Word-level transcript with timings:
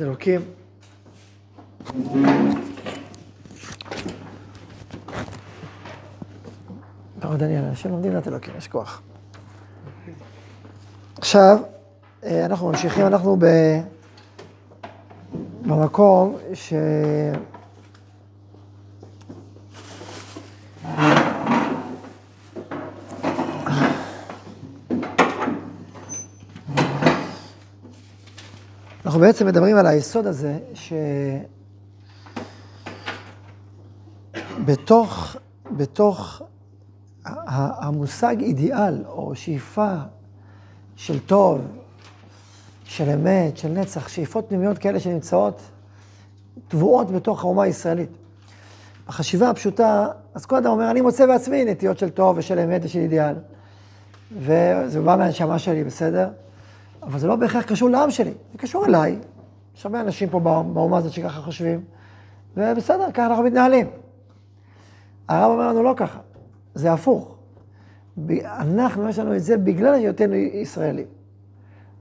מדינת 0.00 0.08
אלוקים. 0.08 0.40
טוב, 7.20 7.34
דניאל, 7.36 7.64
אנשים 7.64 7.90
לומדים 7.90 8.10
מדינת 8.10 8.28
אלוקים, 8.28 8.54
יש 8.58 8.68
כוח. 8.68 9.02
עכשיו, 11.18 11.58
אה, 12.24 12.46
אנחנו 12.46 12.68
ממשיכים, 12.68 13.06
אנחנו. 13.06 13.36
במקום 15.62 16.36
ש... 16.54 16.72
אנחנו 29.20 29.32
בעצם 29.32 29.46
מדברים 29.46 29.76
על 29.76 29.86
היסוד 29.86 30.26
הזה, 30.26 30.58
שבתוך 34.64 35.36
בתוך 35.76 36.42
המושג 37.24 38.36
אידיאל, 38.40 39.04
או 39.06 39.34
שאיפה 39.34 39.94
של 40.96 41.18
טוב, 41.18 41.60
של 42.84 43.10
אמת, 43.10 43.56
של 43.56 43.68
נצח, 43.68 44.08
שאיפות 44.08 44.44
פנימיות 44.48 44.78
כאלה 44.78 45.00
שנמצאות 45.00 45.60
טבועות 46.68 47.10
בתוך 47.10 47.44
האומה 47.44 47.62
הישראלית. 47.62 48.10
החשיבה 49.08 49.50
הפשוטה, 49.50 50.08
אז 50.34 50.46
כל 50.46 50.56
אדם 50.56 50.70
אומר, 50.70 50.90
אני 50.90 51.00
מוצא 51.00 51.26
בעצמי 51.26 51.64
נטיות 51.64 51.98
של 51.98 52.10
טוב 52.10 52.38
ושל 52.38 52.58
אמת 52.58 52.80
ושל 52.84 52.98
אידיאל. 52.98 53.34
וזה 54.38 55.00
בא 55.00 55.16
מהנשמה 55.16 55.58
שלי, 55.58 55.84
בסדר? 55.84 56.28
אבל 57.02 57.18
זה 57.18 57.26
לא 57.26 57.36
בהכרח 57.36 57.64
קשור 57.64 57.90
לעם 57.90 58.10
שלי, 58.10 58.32
זה 58.52 58.58
קשור 58.58 58.86
אליי. 58.86 59.18
יש 59.76 59.86
הרבה 59.86 60.00
אנשים 60.00 60.28
פה 60.28 60.40
באומה 60.40 60.98
הזאת 60.98 61.12
שככה 61.12 61.40
חושבים, 61.40 61.84
ובסדר, 62.56 63.10
ככה 63.14 63.26
אנחנו 63.26 63.44
מתנהלים. 63.44 63.86
הרב 65.28 65.50
אומר 65.50 65.68
לנו 65.68 65.82
לא 65.82 65.94
ככה, 65.96 66.18
זה 66.74 66.92
הפוך. 66.92 67.36
אנחנו, 68.44 69.08
יש 69.08 69.18
לנו 69.18 69.36
את 69.36 69.42
זה 69.42 69.56
בגלל 69.56 69.94
היותנו 69.94 70.34
ישראלים. 70.34 71.06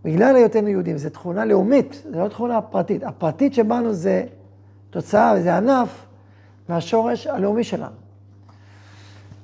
בגלל 0.04 0.36
היותנו 0.36 0.68
יהודים, 0.68 0.98
זו 0.98 1.10
תכונה 1.10 1.46
לאומית, 1.46 2.04
זו 2.12 2.20
לא 2.20 2.28
תכונה 2.28 2.62
פרטית. 2.62 3.04
הפרטית 3.04 3.54
שבנו 3.54 3.94
זה 3.94 4.26
תוצאה, 4.90 5.34
וזה 5.38 5.58
ענף 5.58 6.06
מהשורש 6.70 7.28
הלאומי 7.28 7.64
שלנו. 7.64 7.96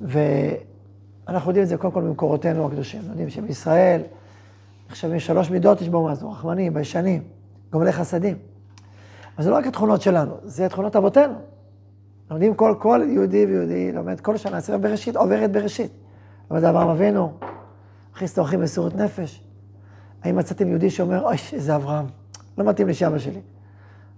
ואנחנו 0.01 1.49
יודעים 1.49 1.63
את 1.63 1.69
זה 1.69 1.77
קודם 1.77 1.93
כל 1.93 2.01
במקורותינו 2.01 2.65
הקדושים. 2.65 3.01
יודעים 3.09 3.29
שבישראל 3.29 4.01
נחשבים 4.89 5.19
שלוש 5.19 5.51
מידות 5.51 5.81
יש 5.81 5.89
באומה 5.89 6.11
הזו, 6.11 6.31
רחמנים, 6.31 6.73
ביישנים, 6.73 7.23
גומלי 7.71 7.91
חסדים. 7.91 8.37
אבל 9.35 9.43
זה 9.43 9.49
לא 9.49 9.55
רק 9.55 9.67
התכונות 9.67 10.01
שלנו, 10.01 10.35
זה 10.43 10.69
תכונות 10.69 10.95
אבותינו. 10.95 11.33
לומדים 12.31 12.53
כל, 12.55 12.75
כל 12.79 13.01
יהודי 13.07 13.45
ויהודי, 13.45 13.91
לומד 13.91 14.19
כל 14.19 14.37
שנה, 14.37 14.61
ספר 14.61 14.77
בראשית, 14.77 15.15
עוברת 15.15 15.51
בראשית. 15.51 15.91
לומד 16.51 16.63
אברהם 16.63 16.87
אבינו, 16.87 17.33
הכניס 18.13 18.33
תוכי 18.33 18.57
מסירות 18.57 18.95
נפש. 18.95 19.43
האם 20.23 20.35
מצאתם 20.35 20.67
יהודי 20.67 20.89
שאומר, 20.89 21.23
אוי, 21.23 21.35
איזה 21.53 21.75
אברהם, 21.75 22.05
לא 22.57 22.65
מתאים 22.65 22.87
לי 22.87 22.93
שאבא 22.93 23.17
שלי. 23.17 23.41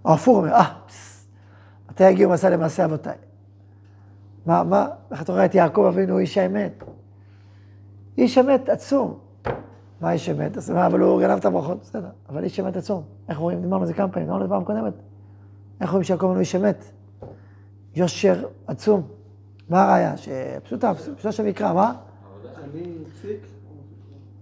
או 0.05 0.13
הפוך 0.13 0.37
אומר, 0.37 0.53
אה, 0.53 0.73
מתי 1.89 2.09
יגיעו 2.09 2.31
מסע 2.31 2.49
למעשה 2.49 2.85
אבותיי? 2.85 3.17
מה, 4.45 4.63
מה, 4.63 4.87
איך 5.11 5.21
אתה 5.21 5.31
רואה 5.31 5.45
את 5.45 5.55
יעקב 5.55 5.85
אבינו, 5.87 6.19
איש 6.19 6.37
האמת? 6.37 6.83
איש 8.17 8.37
אמת 8.37 8.69
עצום. 8.69 9.26
מה 10.01 10.11
איש 10.11 10.29
אמת? 10.29 10.57
אז 10.57 10.69
מה, 10.69 10.85
אבל 10.85 10.99
הוא 10.99 11.21
גנב 11.21 11.37
את 11.37 11.45
הברכות, 11.45 11.77
בסדר. 11.81 12.09
אבל 12.29 12.43
איש 12.43 12.59
אמת 12.59 12.77
עצום. 12.77 13.03
איך 13.29 13.37
רואים? 13.37 13.61
דיברנו 13.61 13.81
על 13.81 13.87
זה 13.87 13.93
כמה 13.93 14.07
פעמים, 14.07 14.25
דיברנו 14.25 14.41
על 14.41 14.47
זה 14.47 14.53
פעם 14.53 14.63
קודמת. 14.63 14.93
איך 15.81 15.89
רואים 15.89 16.03
שיעקב 16.03 16.25
אבינו 16.25 16.39
איש 16.39 16.55
אמת? 16.55 16.85
יושר 17.95 18.45
עצום. 18.67 19.01
מה 19.69 19.83
הראיה? 19.83 20.17
שפשוטה, 20.17 20.93
פשוטה 20.93 21.31
של 21.31 21.43
מקרא, 21.43 21.73
מה? 21.73 21.93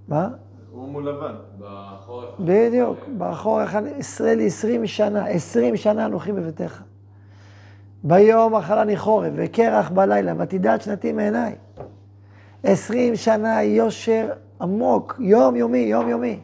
מה? 0.08 0.30
הוא 0.72 0.90
מול 0.90 1.10
לבן. 1.10 1.36
בחורף. 1.60 2.30
בדיוק, 2.40 3.00
בחורף, 3.18 3.74
ישראל 3.98 4.40
עשרים 4.42 4.88
שנה, 4.88 5.26
עשרים 5.26 5.78
שנה 5.78 6.06
אנוכי 6.06 6.32
בביתך. 6.32 6.82
ביום 8.04 8.56
אכלני 8.56 8.98
חורף, 8.98 9.34
וקרח 9.36 9.90
בלילה, 9.90 10.34
ותדעת 10.38 10.82
שנתי 10.82 11.14
מעיניי. 11.14 11.56
עשרים 12.66 13.16
שנה 13.16 13.64
יושר 13.64 14.30
עמוק, 14.62 15.16
יומיומי, 15.20 15.78
יומיומי. 15.78 16.40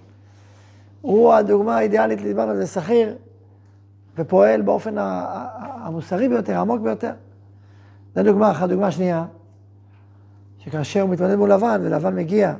הוא 1.02 1.34
הדוגמה 1.34 1.78
האידיאלית, 1.78 2.22
דיברנו 2.22 2.52
על 2.52 2.58
זה, 2.58 2.68
שכיר, 2.68 3.16
ופועל 4.18 4.62
באופן 4.62 4.96
המוסרי 4.98 6.30
ביותר, 6.30 6.58
העמוק 6.58 6.82
ביותר. 6.82 7.12
זו 8.16 8.24
דוגמה 8.24 8.52
אחת. 8.52 8.70
דוגמה 8.70 8.92
שנייה, 8.92 9.26
שכאשר 10.58 11.02
הוא 11.02 11.10
מתמודד 11.10 11.36
מול 11.36 11.52
לבן, 11.52 11.82
ולבן 11.84 12.16
מגיע 12.16 12.54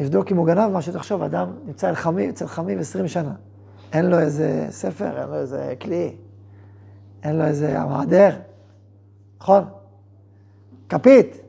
לבדוק 0.00 0.32
אם 0.32 0.36
הוא 0.36 0.46
גנב 0.46 0.72
משהו, 0.72 0.92
תחשוב, 0.92 1.22
אדם 1.22 1.52
נמצא 1.66 1.88
אל 1.88 1.94
חמי, 1.94 2.28
אצל 2.28 2.46
חמיב 2.46 2.80
20 2.80 3.08
שנה. 3.08 3.32
אין 3.92 4.06
לו 4.06 4.18
איזה 4.18 4.66
ספר, 4.70 5.20
אין 5.20 5.28
לו 5.28 5.34
איזה 5.34 5.74
כלי, 5.80 6.16
אין 7.22 7.36
לו 7.36 7.44
איזה 7.44 7.80
המעדר, 7.80 8.30
נכון? 9.40 9.64
כפית. 10.88 11.43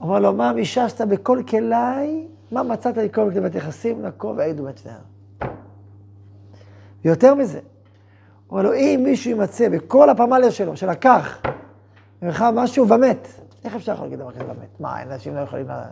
אומר 0.00 0.18
לו, 0.18 0.32
מה 0.32 0.52
מיששת 0.52 1.00
בכל 1.00 1.42
כליי, 1.48 2.26
מה 2.52 2.62
מצאת 2.62 2.96
לכל 2.96 3.28
כתיבת 3.30 3.54
יחסים, 3.54 4.02
נקו 4.02 4.34
בין 4.34 4.56
שניהם. 4.76 5.00
ויותר 7.04 7.34
מזה, 7.34 7.60
אומר 8.50 8.62
לו, 8.62 8.74
אם 8.74 9.00
מישהו 9.04 9.30
יימצא 9.30 9.68
בכל 9.68 10.10
הפמליה 10.10 10.50
שלו, 10.50 10.76
שלקח 10.76 11.42
ממך 12.22 12.44
משהו 12.54 12.88
ומת, 12.88 13.28
איך 13.64 13.74
אפשר 13.74 14.02
להגיד 14.02 14.18
דבר 14.18 14.30
כזה 14.30 14.44
ומת? 14.44 14.80
מה, 14.80 15.02
אנשים 15.02 15.34
לא 15.34 15.40
יכולים... 15.40 15.68
לה... 15.68 15.84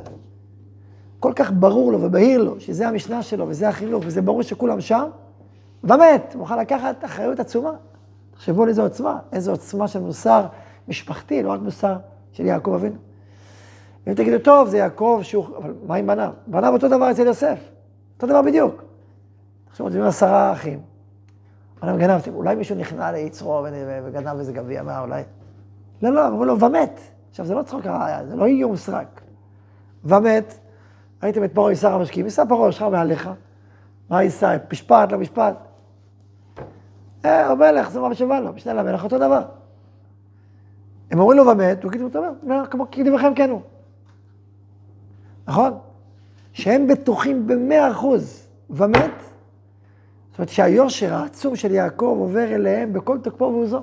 כל 1.21 1.33
כך 1.37 1.53
ברור 1.53 1.93
לו 1.93 2.03
ובהיר 2.03 2.43
לו 2.43 2.61
שזה 2.61 2.89
המשנה 2.89 3.23
שלו 3.23 3.49
וזה 3.49 3.69
החינוך 3.69 4.05
וזה 4.07 4.23
ברור 4.23 4.43
שכולם 4.43 4.81
שם, 4.81 5.05
ומת, 5.85 6.31
הוא 6.33 6.39
מוכן 6.41 6.59
לקחת 6.59 7.05
אחריות 7.05 7.41
עצומה. 7.41 7.73
תחשבו 8.35 8.63
על 8.63 8.69
איזו 8.69 8.83
עוצמה, 8.83 9.19
איזו 9.33 9.51
עוצמה 9.51 9.89
של 9.89 10.01
מוסר 10.01 10.47
משפחתי, 10.89 11.43
לא 11.43 11.51
רק 11.51 11.61
מוסר 11.61 11.97
של 12.33 12.47
יעקב 12.47 12.73
אבינו. 12.73 12.97
אם 14.09 14.15
תגידו, 14.15 14.39
טוב, 14.39 14.69
זה 14.69 14.79
יעקב 14.79 15.21
שהוא... 15.23 15.57
אבל 15.57 15.75
מה 15.87 15.95
עם 15.95 16.07
בניו? 16.07 16.33
בניו 16.47 16.73
אותו 16.73 16.89
דבר 16.89 17.11
אצל 17.11 17.27
יוסף. 17.27 17.59
אותו 18.17 18.27
דבר 18.27 18.43
בדיוק. 18.43 18.83
עכשיו, 19.71 19.87
עושים 19.87 20.03
עשרה 20.03 20.53
אחים. 20.53 20.81
אבל 21.83 21.99
גנבתם, 21.99 22.35
אולי 22.35 22.55
מישהו 22.55 22.77
נכנע 22.77 23.13
ליצרו 23.13 23.67
וגנב 24.05 24.39
איזה 24.39 24.53
גביע, 24.53 24.83
מה 24.83 25.01
אולי? 25.01 25.23
לא, 26.03 26.11
לא, 26.11 26.29
אמרו 26.29 26.45
לו, 26.45 26.61
ומת. 26.61 27.01
עכשיו, 27.31 27.47
זה 27.47 27.55
לא 27.55 27.63
צחוק 27.63 27.87
הרעיה, 27.87 28.27
זה 28.27 28.37
לא 28.37 28.47
איום 28.47 28.77
סרק. 28.77 29.21
ומת, 30.05 30.59
ראיתם 31.23 31.45
את 31.45 31.55
פרעה 31.55 31.71
יישא 31.71 31.89
המשקיעים, 31.89 32.27
יישא 32.27 32.45
פרעה, 32.49 32.73
שלך 32.73 32.83
מעליך. 32.83 33.31
מה 34.11 34.23
יישא? 34.23 34.57
משפט, 34.73 35.13
לא 35.13 35.19
משפט. 35.19 35.57
אה, 37.25 37.51
המלך, 37.51 37.91
זה 37.91 38.01
מה 38.01 38.15
שבא 38.15 38.41
לו, 38.41 38.53
משנה 38.53 38.75
למלך, 38.75 39.05
אותו 39.05 39.19
דבר. 39.19 39.43
הם 41.11 41.19
אומרים 41.19 41.39
לו 41.39 41.47
ומת, 41.47 41.85
הוא 41.85 41.93
כאילו, 41.93 42.09
אתה 42.09 42.19
אומר, 42.43 42.67
כמו 42.67 42.87
כדבריכם 42.91 43.35
כן 43.35 43.51
הוא. 43.51 43.61
נכון? 45.49 45.78
שהם 46.53 46.87
בטוחים 46.87 47.47
במאה 47.47 47.91
אחוז 47.91 48.47
ומת, 48.71 49.10
זאת 50.31 50.38
אומרת 50.38 50.49
שהיושר 50.49 51.15
העצום 51.15 51.56
של 51.56 51.71
יעקב 51.71 52.16
עובר 52.19 52.55
אליהם 52.55 52.93
בכל 52.93 53.19
תוקפו 53.22 53.44
ועוזו. 53.44 53.82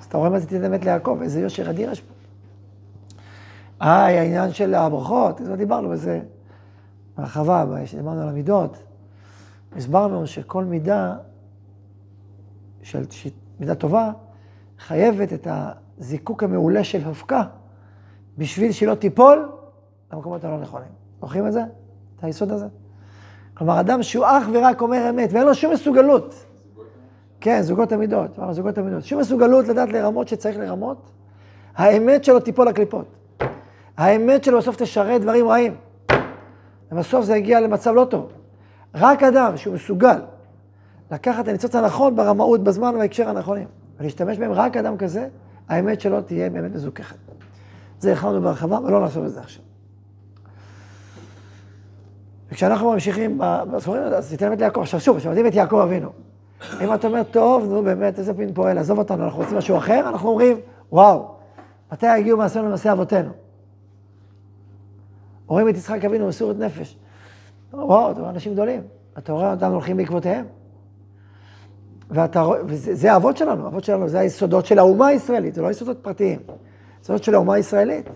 אז 0.00 0.04
אתה 0.04 0.18
רואה 0.18 0.30
מה 0.30 0.38
זה 0.38 0.46
תתן 0.46 0.64
אמת 0.64 0.84
ליעקב, 0.84 1.18
איזה 1.22 1.40
יושר 1.40 1.70
אדיר 1.70 1.92
יש 1.92 2.00
פה. 2.00 2.14
אה, 3.82 4.06
העניין 4.06 4.52
של 4.52 4.74
הברכות, 4.74 5.40
אז 5.40 5.48
דיברנו 5.48 5.88
בזה 5.88 6.20
בהרחבה, 7.18 7.64
כשדיברנו 7.84 8.22
על 8.22 8.28
המידות. 8.28 8.82
הסברנו 9.76 10.26
שכל 10.26 10.64
מידה, 10.64 11.16
של 12.82 13.04
מידה 13.60 13.74
טובה, 13.74 14.12
חייבת 14.78 15.32
את 15.32 15.46
הזיקוק 15.50 16.42
המעולה 16.42 16.84
של 16.84 17.06
אבקה, 17.08 17.42
בשביל 18.38 18.72
שהיא 18.72 18.88
לא 18.88 18.94
תיפול 18.94 19.52
למקומות 20.12 20.44
הלא 20.44 20.58
נכונים. 20.58 20.88
זוכרים 21.20 21.46
את 21.46 21.52
זה? 21.52 21.62
את 22.16 22.24
היסוד 22.24 22.52
הזה? 22.52 22.66
כלומר, 23.54 23.80
אדם 23.80 24.02
שהוא 24.02 24.24
אך 24.26 24.48
ורק 24.52 24.80
אומר 24.80 25.10
אמת, 25.10 25.28
ואין 25.32 25.46
לו 25.46 25.54
שום 25.54 25.72
מסוגלות. 25.72 26.34
כן, 27.40 27.62
זוגות 27.62 27.92
המידות, 27.92 28.38
זוגות 28.50 28.78
המידות. 28.78 29.04
שום 29.04 29.20
מסוגלות 29.20 29.68
לדעת 29.68 29.92
לרמות 29.92 30.28
שצריך 30.28 30.58
לרמות, 30.58 31.10
האמת 31.76 32.24
שלו 32.24 32.40
תיפול 32.40 32.68
לקליפות. 32.68 33.06
האמת 33.96 34.44
שלו 34.44 34.58
בסוף 34.58 34.76
תשרת 34.76 35.20
דברים 35.20 35.48
רעים. 35.48 35.74
ובסוף 36.92 37.24
זה 37.24 37.36
יגיע 37.36 37.60
למצב 37.60 37.92
לא 37.94 38.06
טוב. 38.10 38.32
רק 38.94 39.22
אדם 39.22 39.56
שהוא 39.56 39.74
מסוגל 39.74 40.20
לקחת 41.10 41.44
את 41.44 41.48
הניצוץ 41.48 41.74
הנכון 41.74 42.16
ברמאות, 42.16 42.64
בזמן 42.64 42.94
ובהקשר 42.94 43.28
הנכונים, 43.28 43.68
ולהשתמש 44.00 44.38
בהם, 44.38 44.52
רק 44.52 44.76
אדם 44.76 44.96
כזה, 44.96 45.28
האמת 45.68 46.00
שלו 46.00 46.22
תהיה 46.22 46.50
באמת 46.50 46.74
מזוככת. 46.74 47.16
זה 47.98 48.12
הכנו 48.12 48.42
בהרחבה, 48.42 48.78
ולא 48.78 49.00
נעשו 49.00 49.22
בזה 49.22 49.40
עכשיו. 49.40 49.69
וכשאנחנו 52.52 52.92
ממשיכים 52.92 53.38
בספרים, 53.72 54.02
אז 54.02 54.30
תיתן 54.30 54.52
את 54.52 54.60
יעקב. 54.60 54.80
עכשיו 54.80 55.00
שוב, 55.00 55.18
כשמדהים 55.18 55.46
את 55.46 55.54
יעקב 55.54 55.76
אבינו, 55.76 56.08
אם 56.80 56.94
אתה 56.94 57.06
אומר, 57.06 57.22
טוב, 57.22 57.64
נו 57.64 57.82
באמת, 57.82 58.18
איזה 58.18 58.34
פין 58.34 58.54
פועל, 58.54 58.78
עזוב 58.78 58.98
אותנו, 58.98 59.24
אנחנו 59.24 59.38
רוצים 59.38 59.58
משהו 59.58 59.76
אחר, 59.76 60.08
אנחנו 60.08 60.28
אומרים, 60.28 60.60
וואו, 60.92 61.34
מתי 61.92 62.06
הגיעו 62.06 62.38
מעשינו 62.38 62.66
למעשה 62.66 62.92
אבותינו? 62.92 63.30
רואים 65.46 65.68
את 65.68 65.74
יצחק 65.76 66.04
אבינו 66.04 66.28
מסירות 66.28 66.58
נפש. 66.58 66.96
וואו, 67.72 68.12
רואה 68.18 68.30
אנשים 68.30 68.52
גדולים, 68.52 68.82
אתה 69.18 69.32
רואה 69.32 69.52
אותם 69.52 69.72
הולכים 69.72 69.96
בעקבותיהם. 69.96 70.44
ואתה 72.10 72.40
רואה, 72.40 72.60
וזה 72.66 73.12
האבות 73.12 73.36
שלנו, 73.36 73.64
האבות 73.64 73.84
שלנו 73.84 74.08
זה 74.08 74.18
היסודות 74.18 74.66
של 74.66 74.78
האומה 74.78 75.06
הישראלית, 75.06 75.54
זה 75.54 75.62
לא 75.62 75.70
יסודות 75.70 75.98
פרטיים, 76.02 76.38
יסודות 77.02 77.24
של 77.24 77.34
האומה 77.34 77.54
הישראלית. 77.54 78.06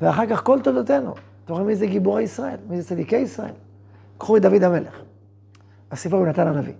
ואחר 0.00 0.26
כך 0.26 0.44
כל 0.44 0.60
תולדותינו, 0.60 1.14
אתה 1.46 1.54
רואה 1.54 1.64
מי 1.64 1.76
זה 1.76 1.86
גיבורי 1.86 2.22
ישראל, 2.22 2.56
מי 2.68 2.80
זה 2.82 2.88
צדיקי 2.88 3.16
ישראל. 3.16 3.52
קחו 4.18 4.36
את 4.36 4.42
דוד 4.42 4.62
המלך, 4.62 5.00
הסיפור 5.90 6.20
עם 6.20 6.26
נתן 6.26 6.46
הנביא. 6.46 6.72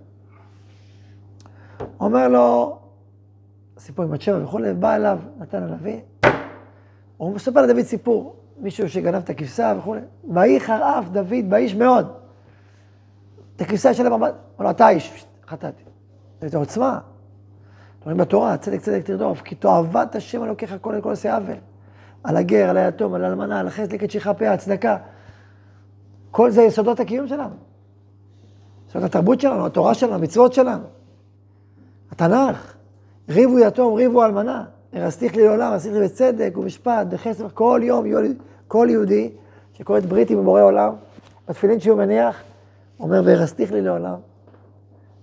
אומר 1.99 2.27
לו, 2.27 2.79
סיפור 3.79 4.05
עם 4.05 4.11
בת 4.11 4.21
שבע 4.21 4.43
וכולי, 4.43 4.73
בא 4.73 4.95
אליו 4.95 5.19
נתן 5.37 5.63
הנביא, 5.63 5.99
הוא 7.17 7.35
מספר 7.35 7.61
לדוד 7.61 7.81
סיפור, 7.81 8.35
מישהו 8.57 8.89
שגנב 8.89 9.15
את 9.15 9.29
הכבשה 9.29 9.73
וכולי, 9.77 10.01
ויהי 10.33 10.59
חרף 10.59 11.05
דוד 11.11 11.49
באיש 11.49 11.75
מאוד. 11.75 12.11
את 13.55 13.61
הכבשה 13.61 13.93
של 13.93 14.05
המבט, 14.05 14.33
הוא 14.57 14.63
לו, 14.63 14.69
אתה 14.69 14.89
איש, 14.89 15.25
חטאתי. 15.47 15.83
זה 16.41 16.57
עוצמה. 16.57 16.99
רואים 18.03 18.17
בתורה, 18.17 18.57
צדק 18.57 18.79
צדק 18.79 19.05
תרדוף, 19.05 19.41
כי 19.41 19.55
תועבת 19.55 20.15
השם 20.15 20.43
אלוקיך 20.43 20.75
כל 20.81 20.95
כל 21.01 21.09
עושה 21.09 21.35
עוול. 21.35 21.57
על 22.23 22.37
הגר, 22.37 22.69
על 22.69 22.77
היתום, 22.77 23.13
על 23.13 23.23
האלמנה, 23.23 23.59
על 23.59 23.67
החסד 23.67 23.93
לקט 23.93 24.11
שכחה 24.11 24.53
הצדקה. 24.53 24.97
כל 26.31 26.51
זה 26.51 26.61
יסודות 26.61 26.99
הקיום 26.99 27.27
שלנו. 27.27 27.55
זאת 28.93 29.03
התרבות 29.03 29.41
שלנו, 29.41 29.65
התורה 29.65 29.93
שלנו, 29.93 30.13
המצוות 30.13 30.53
שלנו. 30.53 30.83
התנ"ך, 32.11 32.73
ריבו 33.29 33.59
יתום, 33.59 33.93
ריבו 33.93 34.25
אלמנה. 34.25 34.63
הרסתיך 34.93 35.35
לי 35.35 35.43
לעולם, 35.43 35.71
הרסתיך 35.71 35.93
לי 35.93 36.03
בצדק 36.03 36.57
ומשפט, 36.57 37.07
בחסד, 37.09 37.51
כל 37.53 37.81
יום, 37.83 38.05
כל 38.67 38.87
יהודי 38.89 39.31
שקורא 39.73 39.97
את 39.97 40.05
בריתי 40.05 40.35
בבורא 40.35 40.61
עולם, 40.61 40.93
בתפילין 41.47 41.79
שהוא 41.79 41.97
מניח, 41.97 42.41
אומר, 42.99 43.21
והרסתיך 43.25 43.71
לי 43.71 43.81
לעולם, 43.81 44.15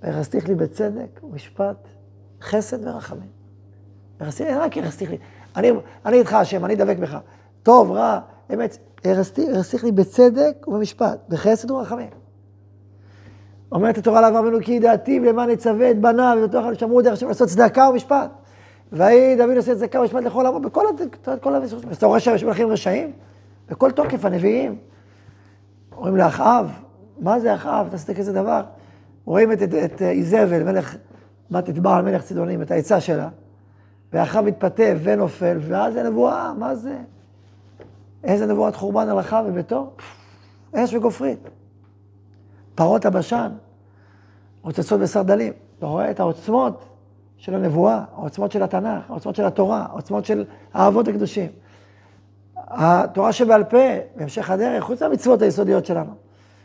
והרסתיך 0.02 0.48
לי 0.48 0.54
בצדק 0.54 1.20
ומשפט, 1.22 1.76
חסד 2.42 2.86
ורחמים. 2.86 3.28
הרסתיך 4.20 4.48
רק 4.60 4.78
הרסתיך 4.78 5.10
לי. 5.10 5.18
אני, 5.56 5.70
אני 6.06 6.18
איתך 6.18 6.32
השם, 6.32 6.64
אני 6.64 6.76
דבק 6.76 6.96
בך. 6.98 7.18
טוב, 7.62 7.90
רע, 7.92 8.20
אמת, 8.54 8.78
הרסתיך 9.04 9.84
לי 9.84 9.92
בצדק 9.92 10.68
ובמשפט, 10.68 11.18
בחסד 11.28 11.70
ורחמים. 11.70 12.10
אומרת 13.72 13.98
התורה 13.98 14.20
לאברהם 14.20 14.44
אבינו, 14.44 14.58
כי 14.62 14.78
דעתי 14.78 15.20
ולמען 15.20 15.50
יצווה 15.50 15.90
את 15.90 16.00
בניו 16.00 16.38
ובתוך 16.42 16.64
שמרו 16.74 17.02
דרך 17.02 17.12
השם 17.12 17.28
לעשות 17.28 17.48
צדקה 17.48 17.88
ומשפט. 17.90 18.30
ויהי 18.92 19.36
דוד 19.36 19.56
עושה 19.56 19.74
צדקה 19.74 20.00
ומשפט 20.00 20.22
לכל 20.22 20.46
עמו, 20.46 20.60
בכל 20.60 20.84
כל 21.40 21.54
המסורת. 21.54 21.84
אז 21.90 21.96
אתה 21.96 22.06
רואה 22.06 22.20
שיש 22.20 22.44
מלכים 22.44 22.68
רשעים? 22.68 23.12
בכל 23.70 23.90
תוקף, 23.90 24.24
הנביאים. 24.24 24.76
אומרים 25.96 26.16
לאחאב, 26.16 26.70
מה 27.20 27.40
זה 27.40 27.54
אחאב? 27.54 27.86
אתה 27.86 27.96
עשית 27.96 28.16
כזה 28.16 28.32
דבר. 28.32 28.62
רואים 29.24 29.52
את, 29.52 30.02
איזבל, 30.02 30.62
מלך, 30.62 30.96
בת 31.50 31.68
את 31.68 31.78
בעל 31.78 32.04
מלך 32.04 32.22
צידונים, 32.22 32.62
את 32.62 32.70
העצה 32.70 33.00
שלה, 33.00 33.28
ואחאב 34.14 34.44
מתפתה 34.44 34.82
ונופל, 35.02 35.58
ואז 35.60 35.94
זה 35.94 36.02
נבואה, 36.02 36.52
מה 36.58 36.74
זה? 36.74 36.98
איזה 38.24 38.46
נבואת 38.46 38.76
חורבן 38.76 39.18
אחאב 39.18 39.44
וביתו? 39.48 39.90
אש 40.74 40.94
וגופרית. 40.94 41.38
פרות 42.74 43.06
הבשן, 43.06 43.52
רוצצות 44.62 45.00
בסרדלים. 45.00 45.52
אתה 45.78 45.86
רואה 45.86 46.10
את 46.10 46.20
העוצמות 46.20 46.84
של 47.36 47.54
הנבואה, 47.54 48.04
העוצמות 48.14 48.52
של 48.52 48.62
התנ"ך, 48.62 49.10
העוצמות 49.10 49.34
של 49.34 49.44
התורה, 49.44 49.86
העוצמות 49.88 50.24
של 50.24 50.44
האבות 50.74 51.08
הקדושים. 51.08 51.50
התורה 52.56 53.32
שבעל 53.32 53.64
פה, 53.64 53.78
בהמשך 54.16 54.50
הדרך, 54.50 54.84
חוץ 54.84 55.02
מהמצוות 55.02 55.42
היסודיות 55.42 55.86
שלנו. 55.86 56.12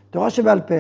תורה 0.10 0.30
שבעל 0.30 0.62
פה, 0.62 0.76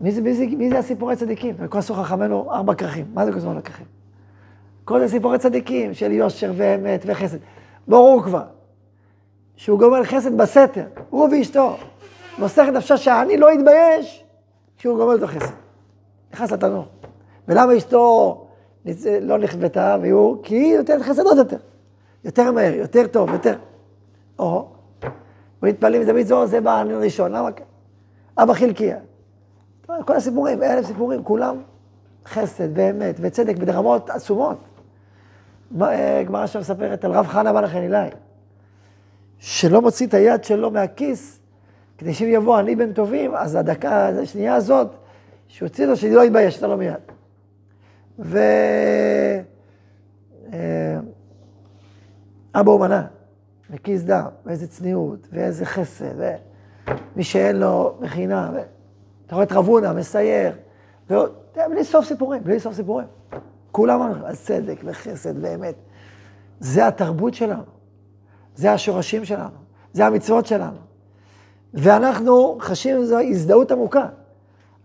מי 0.00 0.12
זה, 0.12 0.22
מי 0.22 0.34
זה, 0.34 0.46
מי 0.46 0.70
זה 0.70 0.78
הסיפורי 0.78 1.16
צדיקים? 1.16 1.54
וכל 1.58 1.78
עשו 1.78 1.94
חכמינו 1.94 2.52
ארבע 2.52 2.74
כרכים. 2.74 3.06
מה 3.14 3.24
זה 3.24 3.32
כל 3.32 3.38
הזמן 3.38 3.56
הכרכים? 3.56 3.99
כל 4.90 5.00
זה 5.00 5.08
סיפורי 5.08 5.38
צדיקים 5.38 5.94
של 5.94 6.12
יושר 6.12 6.52
ואמת 6.56 7.02
וחסד. 7.06 7.38
ברור 7.88 8.22
כבר, 8.22 8.42
שהוא 9.56 9.78
גומר 9.78 10.04
חסד 10.04 10.36
בסתר, 10.36 10.84
הוא 11.10 11.28
ואשתו. 11.32 11.76
מוסר 12.38 12.68
את 12.68 12.72
נפשו 12.72 12.98
שאני 12.98 13.36
לא 13.36 13.52
אתבייש 13.52 14.24
כשהוא 14.78 14.96
גומר 14.96 15.14
את 15.14 15.22
החסד. 15.22 15.54
נכנס 16.32 16.52
לתנור. 16.52 16.84
ולמה 17.48 17.76
אשתו 17.76 18.46
לא 19.20 19.38
נכוותה, 19.38 19.96
והוא, 20.02 20.36
כי 20.42 20.54
היא 20.54 20.76
נותנת 20.78 21.02
חסד 21.02 21.26
עוד 21.26 21.38
יותר. 21.38 21.58
יותר 22.24 22.52
מהר, 22.52 22.74
יותר 22.74 23.06
טוב, 23.06 23.30
יותר. 23.32 23.56
או, 24.38 24.68
ומתפללים, 25.62 26.04
זה 26.04 26.12
מזו, 26.12 26.46
זה 26.46 26.60
בא 26.60 26.82
ראשון, 26.82 27.32
למה? 27.32 27.48
אבא 28.38 28.54
חלקיה. 28.54 28.98
כל 29.86 30.16
הסיפורים, 30.16 30.62
אלף 30.62 30.86
סיפורים, 30.86 31.24
כולם 31.24 31.56
חסד 32.26 32.68
ואמת 32.74 33.16
וצדק 33.20 33.56
ברמות 33.56 34.10
עצומות. 34.10 34.58
אה, 35.82 36.22
גמרא 36.26 36.46
שם 36.46 36.60
מספרת 36.60 37.04
על 37.04 37.12
רב 37.12 37.26
חנה 37.26 37.52
בן 37.52 37.64
החנילי, 37.64 38.08
שלא 39.38 39.82
מוציא 39.82 40.06
את 40.06 40.14
היד 40.14 40.44
שלו 40.44 40.70
מהכיס, 40.70 41.40
כדי 41.98 42.14
שאם 42.14 42.28
יבוא 42.28 42.60
אני 42.60 42.76
בן 42.76 42.92
טובים, 42.92 43.34
אז 43.34 43.54
הדקה, 43.54 44.08
השנייה 44.08 44.54
הזאת, 44.54 44.88
לו, 45.86 45.96
שאני 45.96 46.14
לא 46.14 46.24
יתבייש, 46.24 46.58
אתה 46.58 46.66
לא 46.66 46.76
מיד. 46.76 46.94
ו... 48.18 48.38
אה, 50.52 50.98
אבא 52.54 52.70
הוא 52.70 52.80
מנה, 52.80 53.06
וכיס 53.70 54.02
דם, 54.02 54.26
ואיזה 54.46 54.68
צניעות, 54.68 55.28
ואיזה 55.32 55.66
חסד, 55.66 56.14
ומי 57.14 57.24
שאין 57.24 57.56
לו 57.56 57.98
מכינה, 58.00 58.50
ו... 58.54 58.58
אתה 59.26 59.34
רואה 59.34 59.46
את 59.46 59.52
רבונה, 59.52 59.92
מסייר, 59.92 60.52
ועוד, 61.10 61.32
בלי 61.54 61.84
סוף 61.84 62.04
סיפורים, 62.04 62.44
בלי 62.44 62.60
סוף 62.60 62.74
סיפורים. 62.74 63.06
כולם 63.72 64.02
על 64.24 64.36
צדק 64.36 64.80
וחסד 64.84 65.34
ואמת. 65.40 65.74
זה 66.60 66.86
התרבות 66.86 67.34
שלנו, 67.34 67.62
זה 68.54 68.72
השורשים 68.72 69.24
שלנו, 69.24 69.56
זה 69.92 70.06
המצוות 70.06 70.46
שלנו. 70.46 70.76
ואנחנו 71.74 72.58
חשים 72.60 72.96
איזו 72.96 73.18
הזדהות 73.18 73.70
עמוקה. 73.70 74.06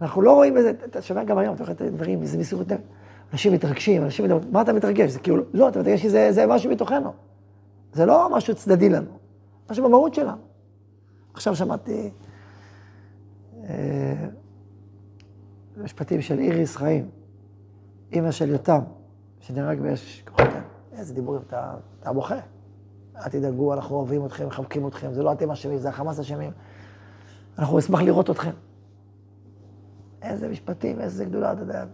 אנחנו 0.01 0.21
לא 0.21 0.31
רואים 0.31 0.57
איזה, 0.57 0.71
אתה 0.85 1.01
שומע 1.01 1.23
גם 1.23 1.37
היום, 1.37 1.55
אתה 1.55 1.63
רואה 1.63 1.73
את 1.73 1.81
הדברים, 1.81 2.21
איזה 2.21 2.37
מסירות 2.37 2.71
נפש. 2.71 2.81
אנשים 3.33 3.53
מתרגשים, 3.53 4.03
אנשים 4.03 4.25
מדברים, 4.25 4.51
מה 4.51 4.61
אתה 4.61 4.73
מתרגש? 4.73 5.11
זה 5.11 5.19
כאילו, 5.19 5.43
לא, 5.53 5.69
אתה 5.69 5.79
מתרגש 5.79 6.01
כי 6.01 6.09
זה, 6.09 6.31
זה 6.31 6.47
משהו 6.47 6.71
מתוכנו. 6.71 7.13
זה 7.93 8.05
לא 8.05 8.29
משהו 8.31 8.55
צדדי 8.55 8.89
לנו, 8.89 9.11
משהו 9.71 9.83
במהות 9.83 10.13
שלנו. 10.13 10.41
עכשיו 11.33 11.55
שמעתי 11.55 12.09
אה, 13.63 14.13
משפטים 15.83 16.21
של 16.21 16.39
איריס 16.39 16.75
חיים, 16.75 17.09
אימא 18.11 18.31
של 18.31 18.49
יותם, 18.49 18.79
שנהרג 19.39 19.79
באש 19.79 20.23
כוחותינו. 20.27 20.65
איזה 20.91 21.13
דיבורים, 21.13 21.41
אתה, 21.47 21.73
אתה 21.99 22.13
בוכה. 22.13 22.35
אל 23.15 23.29
תדאגו, 23.29 23.73
אנחנו 23.73 23.95
אוהבים 23.95 24.25
אתכם, 24.25 24.47
מחבקים 24.47 24.87
אתכם, 24.87 25.13
זה 25.13 25.23
לא 25.23 25.33
אתם 25.33 25.51
אשמים, 25.51 25.77
זה 25.77 25.89
החמאס 25.89 26.19
אשמים. 26.19 26.51
אנחנו 27.59 27.77
נשמח 27.77 28.01
לראות 28.01 28.29
אתכם. 28.29 28.51
איזה 30.21 30.49
משפטים, 30.49 31.01
איזה 31.01 31.25
גדולה, 31.25 31.53
אתה 31.53 31.61
יודע. 31.61 31.85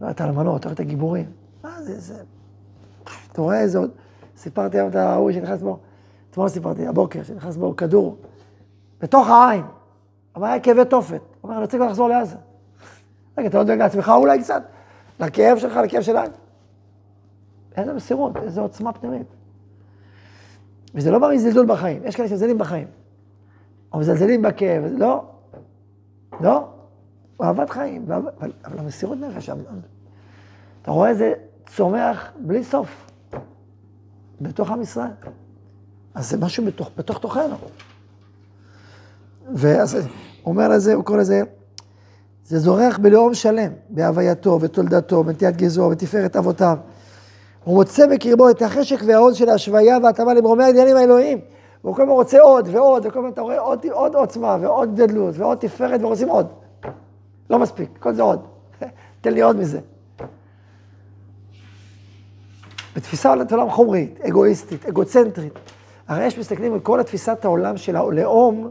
לא, 0.00 0.06
האלמנות, 0.18 0.60
אתה 0.60 0.68
רואה 0.68 0.74
את 0.74 0.80
הגיבורים. 0.80 1.32
מה 1.64 1.82
זה, 1.82 2.00
זה... 2.00 2.22
אתה 3.32 3.42
רואה 3.42 3.60
איזה 3.60 3.78
עוד... 3.78 3.90
סיפרתי 4.36 4.78
היום 4.78 4.88
את 4.88 4.94
ההוא 4.94 5.32
שנכנס 5.32 5.62
בו, 5.62 5.78
אתמול 6.30 6.48
סיפרתי, 6.48 6.86
הבוקר, 6.86 7.22
שנכנס 7.22 7.56
בו 7.56 7.76
כדור, 7.76 8.16
בתוך 9.00 9.28
העין. 9.28 9.64
אבל 10.36 10.46
היה 10.46 10.60
כאבי 10.60 10.84
תופת. 10.84 11.20
הוא 11.20 11.20
אומר, 11.42 11.54
אני 11.54 11.62
רוצה 11.62 11.76
כבר 11.76 11.86
לחזור 11.86 12.08
לעזה. 12.08 12.36
רגע, 13.38 13.48
אתה 13.48 13.58
לא 13.58 13.64
דואג 13.64 13.78
לעצמך 13.78 14.12
אולי 14.16 14.38
קצת? 14.38 14.62
לכאב 15.20 15.58
שלך, 15.58 15.76
לכאב 15.76 16.02
של 16.02 16.16
העין. 16.16 16.32
איזה 17.76 17.92
מסירות, 17.92 18.36
איזה 18.36 18.60
עוצמה 18.60 18.92
פנימית. 18.92 19.26
וזה 20.94 21.10
לא 21.10 21.18
בא 21.18 21.28
מזלזול 21.34 21.66
בחיים, 21.66 22.02
יש 22.04 22.16
כאלה 22.16 22.28
שמזלזלים 22.28 22.58
בחיים. 22.58 22.86
או 23.92 23.98
מזלזלים 23.98 24.42
בכאב, 24.42 24.84
לא, 24.96 25.24
לא, 26.40 26.68
אהבת 27.42 27.70
חיים, 27.70 28.12
אבל, 28.12 28.52
אבל 28.64 28.78
המסירות 28.78 29.18
נפש, 29.18 29.50
אתה 30.82 30.90
רואה 30.90 31.08
איזה 31.08 31.32
צומח 31.66 32.32
בלי 32.40 32.64
סוף, 32.64 33.10
בתוך 34.40 34.70
עם 34.70 34.82
ישראל. 34.82 35.10
אז 36.14 36.30
זה 36.30 36.38
משהו 36.38 36.64
בתוך, 36.64 36.90
בתוך 36.96 37.18
תוכנו. 37.18 37.56
ואז 39.54 39.94
הוא 39.94 40.04
אומר 40.44 40.68
לזה, 40.68 40.94
הוא 40.94 41.04
קורא 41.04 41.18
לזה, 41.18 41.42
זה 42.50 42.58
זורח 42.58 42.98
בלאום 42.98 43.34
שלם, 43.34 43.72
בהווייתו 43.90 44.58
ותולדתו, 44.60 45.24
בנטיית 45.24 45.56
גזעו, 45.56 45.90
בתפארת 45.90 46.36
אבותיו. 46.36 46.76
הוא 47.64 47.74
מוצא 47.74 48.06
בקרבו 48.06 48.50
את 48.50 48.62
החשק 48.62 48.96
והעוז 49.06 49.36
של 49.36 49.48
ההשוויה 49.48 49.98
וההתאמה 50.02 50.34
למרומי 50.34 50.64
העניינים 50.64 50.96
האלוהיים. 50.96 51.40
והוא 51.84 51.94
כל 51.94 52.02
הזמן 52.02 52.14
רוצה 52.14 52.40
עוד 52.40 52.68
ועוד, 52.72 53.06
וכל 53.06 53.18
הזמן 53.18 53.30
אתה 53.30 53.40
רואה 53.40 53.58
עוד, 53.58 53.86
עוד 53.92 54.14
עוצמה 54.14 54.56
ועוד 54.60 54.94
גדלות 54.94 55.34
ועוד 55.38 55.58
תפארת 55.58 56.02
ורוצים 56.02 56.28
עוד. 56.28 56.46
לא 57.50 57.58
מספיק, 57.58 57.88
כל 57.98 58.14
זה 58.14 58.22
עוד. 58.22 58.40
תן 59.20 59.32
לי 59.32 59.40
עוד 59.40 59.56
מזה. 59.56 59.80
בתפיסה 62.96 63.34
עולם 63.50 63.70
חומרית, 63.70 64.20
אגואיסטית, 64.20 64.86
אגוצנטרית. 64.86 65.52
הרי 66.08 66.24
יש 66.24 66.38
מסתכלים 66.38 66.74
על 66.74 66.80
כל 66.80 67.00
התפיסת 67.00 67.44
העולם 67.44 67.76
של 67.76 67.96
הלאום 67.96 68.70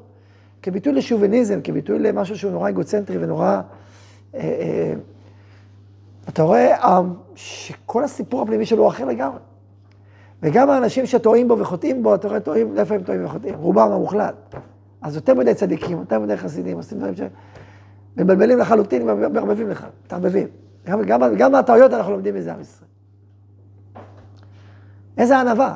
כביטוי 0.61 0.93
לשוביניזם, 0.93 1.59
כביטוי 1.63 1.99
למשהו 1.99 2.37
שהוא 2.37 2.51
נורא 2.51 2.69
אגוצנטרי 2.69 3.17
ונורא... 3.17 3.45
אה, 3.47 3.61
אה, 4.39 4.93
אתה 6.29 6.43
רואה 6.43 6.85
עם 6.85 7.13
שכל 7.35 8.03
הסיפור 8.03 8.41
הפנימי 8.41 8.65
שלו 8.65 8.83
הוא 8.83 8.89
אחר 8.89 9.05
לגמרי. 9.05 9.39
וגם 10.43 10.69
האנשים 10.69 11.05
שטועים 11.05 11.47
בו 11.47 11.59
וחוטאים 11.59 12.03
בו, 12.03 12.15
אתה 12.15 12.27
רואה, 12.27 12.39
טועים, 12.39 12.79
איפה 12.79 12.95
הם 12.95 13.03
טועים 13.03 13.25
וחוטאים? 13.25 13.55
רובם 13.55 13.91
המוחלט. 13.91 14.55
אז 15.01 15.15
יותר 15.15 15.33
מדי 15.33 15.53
צדיקים, 15.53 15.99
יותר 15.99 16.19
מדי 16.19 16.37
חסידים, 16.37 16.77
עושים 16.77 16.97
דברים 16.97 17.15
ש... 17.15 17.21
מבלבלים 18.17 18.57
לחלוטין 18.57 19.09
ומערבבים 19.09 19.69
לך, 19.69 19.85
מתערבבים. 20.05 20.47
גם, 20.85 21.01
גם, 21.01 21.35
גם 21.37 21.51
מהטעויות 21.51 21.93
אנחנו 21.93 22.11
לומדים 22.11 22.35
מזה 22.35 22.53
עם 22.53 22.61
ישראל. 22.61 22.89
איזה 25.17 25.39
ענווה. 25.39 25.75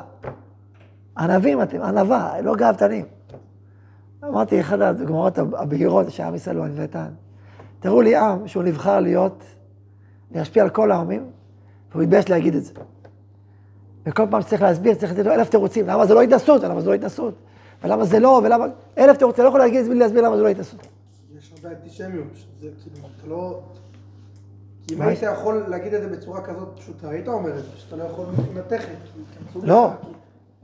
ענבים 1.18 1.62
אתם, 1.62 1.82
ענווה, 1.82 2.40
לא 2.40 2.54
גאוותנים. 2.54 3.04
אמרתי, 4.28 4.60
אחת 4.60 4.80
הדוגמאות 4.80 5.38
הבהירות 5.38 6.10
שעם 6.10 6.34
ישראל 6.34 6.56
הוא 6.56 6.64
ענוותן. 6.64 7.08
תראו 7.80 8.02
לי 8.02 8.16
עם 8.16 8.48
שהוא 8.48 8.62
נבחר 8.62 9.00
להיות, 9.00 9.42
להשפיע 10.30 10.62
על 10.62 10.70
כל 10.70 10.92
העמים, 10.92 11.30
והוא 11.92 12.02
התבייש 12.02 12.30
להגיד 12.30 12.54
את 12.54 12.64
זה. 12.64 12.72
וכל 14.06 14.22
פעם 14.30 14.42
שצריך 14.42 14.62
להסביר, 14.62 14.94
צריך 14.94 15.12
לתת 15.12 15.26
לו 15.26 15.32
אלף 15.32 15.48
תירוצים, 15.48 15.86
למה 15.86 16.06
זה 16.06 16.14
לא 16.14 16.22
התנסות, 16.22 16.62
למה 16.62 16.80
זה 16.80 16.88
לא 16.88 16.94
התנסות, 16.94 17.34
ולמה 17.84 18.04
זה 18.04 18.18
לא, 18.18 18.40
ולמה... 18.44 18.66
אלף 18.98 19.16
תירוצים, 19.16 19.34
אתה 19.34 19.42
לא 19.42 19.48
יכול 19.48 19.60
להגיד 19.60 19.78
את 19.78 19.84
זה 19.84 19.90
בלי 19.90 19.98
להסביר 19.98 20.22
למה 20.22 20.36
זה 20.36 20.42
לא 20.42 20.48
התנסות. 20.48 20.86
יש 21.38 21.52
הרבה 21.56 21.76
אנטישמיות, 21.76 22.26
זה 22.60 22.68
כאילו, 22.82 23.08
אתה 23.18 23.28
לא... 23.28 23.60
כי 24.86 24.94
אם 24.94 25.02
היית 25.02 25.22
יכול 25.22 25.64
להגיד 25.68 25.94
את 25.94 26.02
זה 26.02 26.08
בצורה 26.08 26.42
כזאת 26.42 26.68
פשוטה, 26.76 27.08
היית 27.08 27.28
אומר 27.28 27.58
את 27.58 27.64
זה, 27.64 27.70
שאתה 27.76 27.96
לא 27.96 28.04
יכול 28.04 28.26
מבחינה 28.38 28.62
טכנית. 28.62 28.98
לא, 29.62 29.90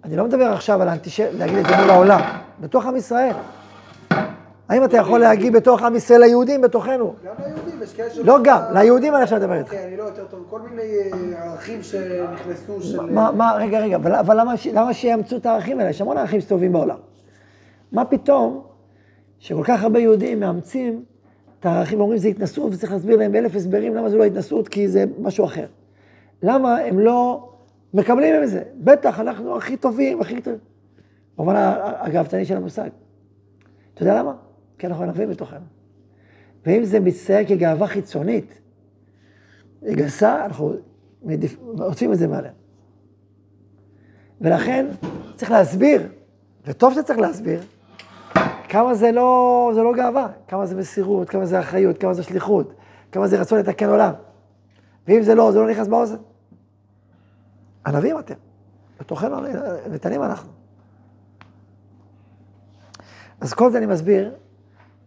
אני 0.05 0.17
לא 0.17 0.25
מדבר 0.25 0.45
עכשיו 0.45 0.83
על 0.83 0.89
אנטישמיות, 0.89 1.35
להגיד 1.35 1.59
את 1.59 1.67
זה 1.67 1.77
מול 1.77 1.91
העולם, 1.91 2.21
בתוך 2.61 2.87
עם 2.87 2.97
ישראל. 2.97 3.35
האם 4.69 4.85
אתה 4.85 4.97
יכול 4.97 5.21
להגיד 5.21 5.53
בתוך 5.53 5.83
עם 5.83 5.97
ישראל 5.97 6.21
ליהודים 6.21 6.61
בתוכנו? 6.61 7.15
גם 7.25 7.35
ליהודים, 7.39 7.83
יש 7.83 7.95
כאלה 7.95 8.11
ש... 8.11 8.19
לא 8.19 8.39
גם, 8.45 8.63
ליהודים 8.73 9.15
אני 9.15 9.23
עכשיו 9.23 9.39
מדבר 9.39 9.55
איתך. 9.55 9.73
אוקיי, 9.73 9.87
אני 9.87 9.97
לא 9.97 10.03
יותר 10.03 10.25
טוב, 10.25 10.45
כל 10.51 10.61
מיני 10.61 10.83
אה, 10.83 11.45
ערכים 11.45 11.83
שנכנסו 11.83 12.83
של... 12.83 13.01
מה, 13.01 13.33
מה, 13.33 13.53
רגע, 13.59 13.79
רגע, 13.79 13.97
אבל, 13.97 14.41
למה 14.75 14.95
שיאמצו 14.95 15.37
את 15.37 15.47
הערכים 15.47 15.79
האלה? 15.79 15.91
יש 15.91 16.01
המון 16.01 16.19
ערכים 16.19 16.41
שטובים 16.41 16.73
בעולם. 16.73 16.97
מה 17.93 18.05
פתאום 18.05 18.63
שכל 19.39 19.63
כך 19.65 19.83
הרבה 19.83 19.99
יהודים 19.99 20.41
מאמצים 20.41 21.05
את 21.61 21.67
הערכים, 21.67 22.01
אומרים 22.01 22.19
זה 22.19 22.29
התנסות, 22.29 22.73
וצריך 22.75 22.93
להסביר 22.93 23.17
להם 23.17 23.33
באלף 23.33 23.57
הסברים 23.57 23.95
למה 23.95 24.09
זה 24.09 24.17
לא 24.17 24.25
התנסות, 24.25 24.69
כי 24.69 24.89
זה 24.89 25.05
משהו 25.19 25.45
אחר. 25.45 25.67
למה 26.43 26.79
הם 26.79 26.99
לא 26.99 27.50
מקבלים 27.95 28.43
את 28.43 28.49
זה? 28.49 28.63
בטח, 28.75 29.21
אנחנו 29.21 29.57
הכי 29.57 29.77
טובים, 29.77 30.21
הכי 30.21 30.41
טובים. 30.41 30.61
במובן 31.37 31.55
הגאוותני 32.01 32.45
של 32.45 32.57
המושג. 32.57 32.91
אתה 33.95 34.03
יודע 34.03 34.19
למה? 34.19 34.35
כי 34.79 34.87
אנחנו 34.87 35.05
ענבים 35.05 35.31
בתוכנו. 35.31 35.67
ואם 36.67 36.85
זה 36.85 37.01
מצטייר 37.01 37.49
כגאווה 37.49 37.87
חיצונית, 37.87 38.61
גסה, 39.85 40.45
אנחנו 40.45 40.73
עושים 41.79 42.13
את 42.13 42.19
זה 42.19 42.27
מעליהם. 42.27 42.55
ולכן 44.41 44.87
צריך 45.37 45.51
להסביר, 45.51 46.03
וטוב 46.67 46.95
שצריך 46.95 47.19
להסביר, 47.19 47.61
כמה 48.69 48.95
זה 48.95 49.13
לא, 49.13 49.71
זה 49.75 49.83
לא 49.83 49.95
גאווה, 49.95 50.29
כמה 50.49 50.67
זה 50.67 50.77
מסירות, 50.77 51.31
כמה 51.31 51.47
זה 51.47 51.61
אחריות, 51.61 51.99
כמה 51.99 52.15
זה 52.15 52.23
שליחות, 52.23 52.75
כמה 53.13 53.27
זה 53.27 53.41
רצון 53.41 53.59
לתקן 53.59 53.89
עולם. 53.89 54.13
ואם 55.09 55.23
זה 55.23 55.35
לא, 55.35 55.53
זה 55.53 55.59
לא 55.59 55.71
נכנס 55.71 55.89
באוזן. 55.89 56.17
ענבים 57.87 58.19
אתם, 58.19 58.35
בתוכנו 59.01 59.37
נתנים 59.91 60.23
אנחנו. 60.23 60.51
אז 63.41 63.53
כל 63.53 63.71
זה 63.71 63.79
אני 63.79 63.87
מסביר, 63.87 64.35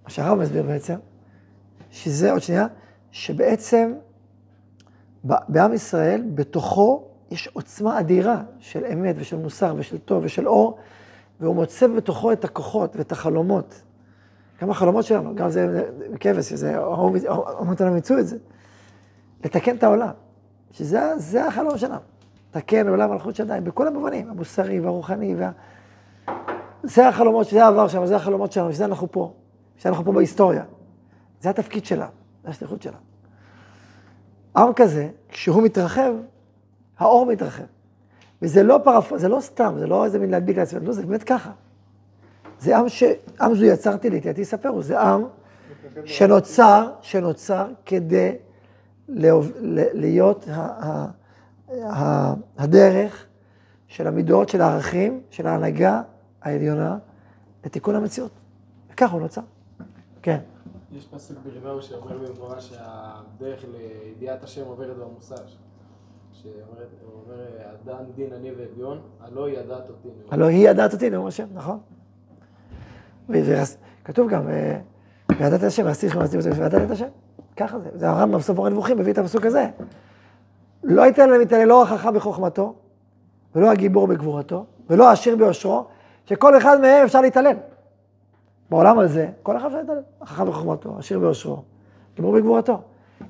מה 0.03 0.10
שהרב 0.10 0.38
מסביר 0.38 0.63
בעצם, 0.63 0.96
שזה, 1.92 2.32
עוד 2.32 2.42
שנייה, 2.42 2.68
שבעצם 3.12 3.94
בעם 5.24 5.74
ישראל, 5.74 6.24
בתוכו 6.36 7.08
יש 7.32 7.48
עוצמה 7.53 8.00
אדירה 8.00 8.42
של 8.60 8.86
אמת 8.86 9.15
ושל 9.18 9.38
מוסר 9.38 9.74
ושל 9.77 9.98
טוב 9.98 10.24
ושל 10.24 10.48
אור, 10.48 10.77
והוא 11.39 11.56
מוצא 11.56 11.88
בתוכו 11.88 12.32
את 12.32 12.44
הכוחות 12.46 12.96
ואת 12.96 13.12
החלומות. 13.12 13.82
גם 14.62 14.70
החלומות 14.70 15.06
שלנו, 15.06 15.36
גם 15.36 15.50
זה 15.50 15.89
כבש, 16.20 16.53
זה, 16.53 16.77
אמרת 17.62 17.82
להם, 17.82 17.96
ימצאו 17.96 18.20
את 18.20 18.27
זה. 18.27 18.38
לתקן 19.46 19.75
את 19.75 19.84
העולם, 19.84 20.12
שזה 20.72 21.46
החלום 21.48 21.77
שלנו. 21.77 22.12
לתקן 22.55 22.88
עולם 22.88 23.12
מלכות 23.12 23.36
שדיים, 23.36 23.63
בכל 23.63 23.88
המובנים, 23.88 24.29
המוסרי 24.29 24.79
והרוחני 24.79 25.36
וה... 25.36 25.51
זה 26.83 27.07
החלומות, 27.07 27.48
שזה 27.48 27.65
העבר 27.65 27.88
שלנו, 27.88 28.07
זה 28.07 28.15
החלומות 28.15 28.51
שלנו, 28.51 28.74
שזה 28.74 28.86
אנחנו 28.86 29.12
פה. 29.12 29.33
שאנחנו 29.77 30.05
פה 30.05 30.12
בהיסטוריה. 30.12 30.63
זה 31.41 31.50
התפקיד 31.50 31.86
שלה, 31.86 32.07
זה 32.43 32.50
השליחות 32.50 32.81
שלה. 32.81 32.98
עם 34.57 34.74
כזה, 34.74 35.10
כשהוא 35.29 35.63
מתרחב, 35.63 36.13
האור 37.00 37.25
מתרחב. 37.25 37.63
וזה 38.41 38.63
לא 38.63 38.79
פרפ... 38.83 39.13
זה 39.15 39.27
לא 39.27 39.39
סתם, 39.39 39.75
זה 39.79 39.88
לא 39.88 40.05
איזה 40.05 40.19
מין 40.19 40.29
להדביק 40.29 40.57
לעצמנו, 40.57 40.86
לא, 40.86 40.93
זה 40.93 41.05
באמת 41.05 41.24
ככה. 41.24 41.51
זה 42.60 42.77
עם 42.77 42.89
ש... 42.89 43.03
עם 43.41 43.55
זו 43.55 43.65
יצרתי 43.65 44.10
לי, 44.10 44.22
תהייתי 44.22 44.41
יספרו, 44.41 44.81
זה 44.81 45.01
עם 45.01 45.24
שנוצר, 46.05 46.91
שנוצר 47.01 47.67
כדי 47.86 48.36
להוב... 49.07 49.51
להיות 49.93 50.48
ה... 50.50 51.05
הדרך 52.58 53.25
של 53.88 54.08
המידות, 54.08 54.50
של 54.50 54.62
הערכים, 54.62 55.22
של 55.30 55.48
ההנהגה 55.48 56.01
העליונה 56.42 56.98
לתיקון 57.65 57.96
המציאות. 57.96 58.32
וככה 58.92 59.13
הוא 59.13 59.22
נוצר. 59.22 59.42
כן. 60.22 60.39
יש 60.92 61.08
פסוק 61.08 61.38
בריבאו 61.44 61.82
שאומר 61.82 62.18
במפורש 62.18 62.70
שהדרך 62.70 63.65
לידיעת 63.72 64.44
השם 64.44 64.65
עוברת 64.65 64.98
במושג. 64.98 65.44
שאומר, 66.44 67.46
אדן 67.84 68.12
דין 68.15 68.34
אני 68.34 68.51
ואביון, 68.51 69.01
הלא 69.22 69.50
ידעת 69.50 69.89
אותי. 69.89 70.10
הלא 70.32 70.46
היא 70.46 70.70
ידעת 70.70 70.94
אותי, 70.94 71.10
נאום 71.10 71.27
השם, 71.27 71.48
נכון. 71.53 71.80
כתוב 74.03 74.30
גם, 74.30 74.50
אה, 74.50 74.80
וידעת 75.39 75.63
השם, 75.63 75.86
ועשיתי 75.86 76.08
לכם 76.08 76.20
ועשיתי 76.20 76.62
וידעת 76.62 76.82
את 76.86 76.92
השם. 76.92 77.08
ככה 77.58 77.80
זה, 77.80 77.89
זה 77.94 78.10
הרמב"ם 78.10 78.38
בסוף 78.38 78.58
מורה 78.58 78.70
נבוכים 78.70 78.98
מביא 78.98 79.13
את 79.13 79.18
הפסוק 79.18 79.46
הזה. 79.46 79.70
לא 80.84 81.02
ייתן 81.02 81.30
להם 81.30 81.42
יתעלה 81.42 81.66
לא 81.66 81.84
החכם 81.84 82.13
בחוכמתו, 82.13 82.75
ולא 83.56 83.72
הגיבור 83.72 84.08
בגבורתו, 84.08 84.66
ולא 84.90 85.10
העשיר 85.10 85.36
ביושרו, 85.36 85.86
שכל 86.25 86.58
אחד 86.58 86.82
מהם 86.82 87.04
אפשר 87.04 87.22
להתעלם. 87.22 87.56
בעולם 88.70 89.00
הזה, 89.00 89.28
כל 89.44 89.58
אחד 89.58 89.66
אפשר 89.66 89.78
להתעלם. 89.78 90.02
החכם 90.22 90.46
בחוכמתו, 90.46 90.96
עשיר 91.00 91.20
ביושרו, 91.20 91.62
גיבור 92.16 92.34
בגבורתו. 92.34 92.82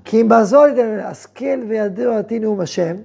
כי 0.05 0.22
אם 0.22 0.29
בזול 0.29 0.69
יתן 0.69 1.00
השכל 1.03 1.60
וידעו 1.67 2.17
אותי 2.17 2.39
נאום 2.39 2.60
השם, 2.60 2.95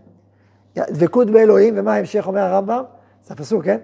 דבקות 0.78 1.30
באלוהים, 1.30 1.74
ומה 1.76 1.94
ההמשך 1.94 2.26
אומר 2.26 2.40
הרמב"ם? 2.40 2.82
זה 3.24 3.34
הפסוק, 3.34 3.64
כן? 3.64 3.78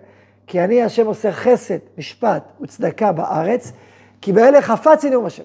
כי 0.47 0.65
אני 0.65 0.83
השם 0.83 1.07
עושה 1.07 1.33
חסד, 1.33 1.79
משפט 1.99 2.43
וצדקה 2.61 3.13
בארץ, 3.13 3.73
כי 4.21 4.33
באלה 4.33 4.63
חפצי 4.63 5.11
נאום 5.11 5.27
השם. 5.27 5.43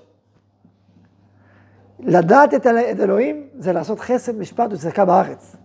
לדעת 1.99 2.53
את 2.53 2.65
אלוהים 2.99 3.47
זה 3.59 3.73
לעשות 3.73 3.99
חסד, 3.99 4.37
משפט 4.37 4.71
וצדקה 4.71 5.05
בארץ. 5.05 5.55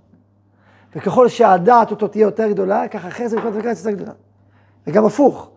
וככל 0.96 1.28
שהדעת 1.28 1.90
אותו 1.90 2.08
תהיה 2.08 2.22
יותר 2.22 2.50
גדולה, 2.50 2.88
ככה 2.88 3.10
חסד, 3.10 3.36
משפט 3.36 3.48
וצדקה 3.52 3.68
יותר 3.68 3.90
גדולה. 3.90 4.12
וגם 4.86 5.04
הפוך, 5.04 5.50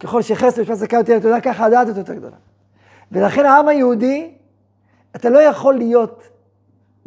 ככל 0.00 0.22
שחסד, 0.22 0.60
משפט 0.60 0.74
וצדקה 0.76 0.96
יותר 0.96 1.18
גדולה, 1.18 1.40
ככה 1.40 1.64
הדעת 1.64 1.88
אותו 1.88 1.98
יותר 1.98 2.14
גדולה. 2.14 2.36
ולכן 3.12 3.46
העם 3.46 3.68
היהודי, 3.68 4.34
אתה 5.16 5.30
לא 5.30 5.38
יכול 5.38 5.74
להיות 5.74 6.28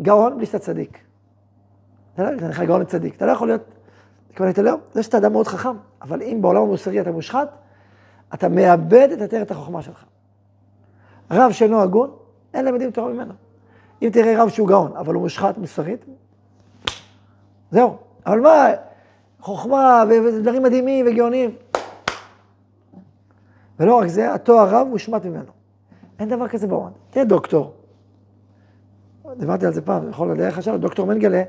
גאון 0.01 0.37
בלי 0.37 0.45
שאתה 0.45 0.59
צדיק. 0.59 0.97
אתה 2.13 2.23
לא 2.23 2.29
יכול 2.29 2.47
להיות 2.47 2.67
גאון 2.67 2.81
וצדיק. 2.81 3.15
אתה 3.15 3.25
לא 3.25 3.31
יכול 3.31 3.47
להיות, 3.47 3.61
כבר 4.35 4.49
אתה 4.49 4.61
לא, 4.61 4.77
זה 4.93 5.03
שאתה 5.03 5.17
אדם 5.17 5.31
מאוד 5.31 5.47
חכם, 5.47 5.75
אבל 6.01 6.21
אם 6.21 6.37
בעולם 6.41 6.61
המוסרי 6.61 7.01
אתה 7.01 7.11
מושחת, 7.11 7.57
אתה 8.33 8.49
מאבד 8.49 9.07
את 9.13 9.21
עטרת 9.21 9.51
החוכמה 9.51 9.81
שלך. 9.81 10.05
רב 11.31 11.51
שאינו 11.51 11.81
הגון, 11.81 12.11
אין 12.53 12.65
להם 12.65 12.73
יודעים 12.73 12.91
תורה 12.91 13.13
ממנו. 13.13 13.33
אם 14.01 14.09
תראה 14.13 14.43
רב 14.43 14.49
שהוא 14.49 14.67
גאון, 14.67 14.91
אבל 14.97 15.13
הוא 15.13 15.23
מושחת 15.23 15.57
מוסרית, 15.57 16.05
זהו. 17.71 17.97
אבל 18.25 18.39
מה, 18.39 18.67
חוכמה 19.39 20.03
ודברים 20.09 20.63
מדהימים 20.63 21.05
וגאונים. 21.07 21.55
ולא 23.79 23.99
רק 23.99 24.07
זה, 24.07 24.33
התואר 24.33 24.69
רב 24.69 24.87
מושמט 24.87 25.25
ממנו. 25.25 25.51
אין 26.19 26.29
דבר 26.29 26.47
כזה 26.47 26.67
בעולם. 26.67 26.91
תהיה 27.09 27.25
דוקטור. 27.25 27.73
דיברתי 29.37 29.65
על 29.65 29.73
זה 29.73 29.81
פעם, 29.81 30.09
יכול 30.09 30.31
לדעת 30.31 30.53
חשב, 30.53 30.75
דוקטור 30.75 31.05
מנגלה, 31.05 31.43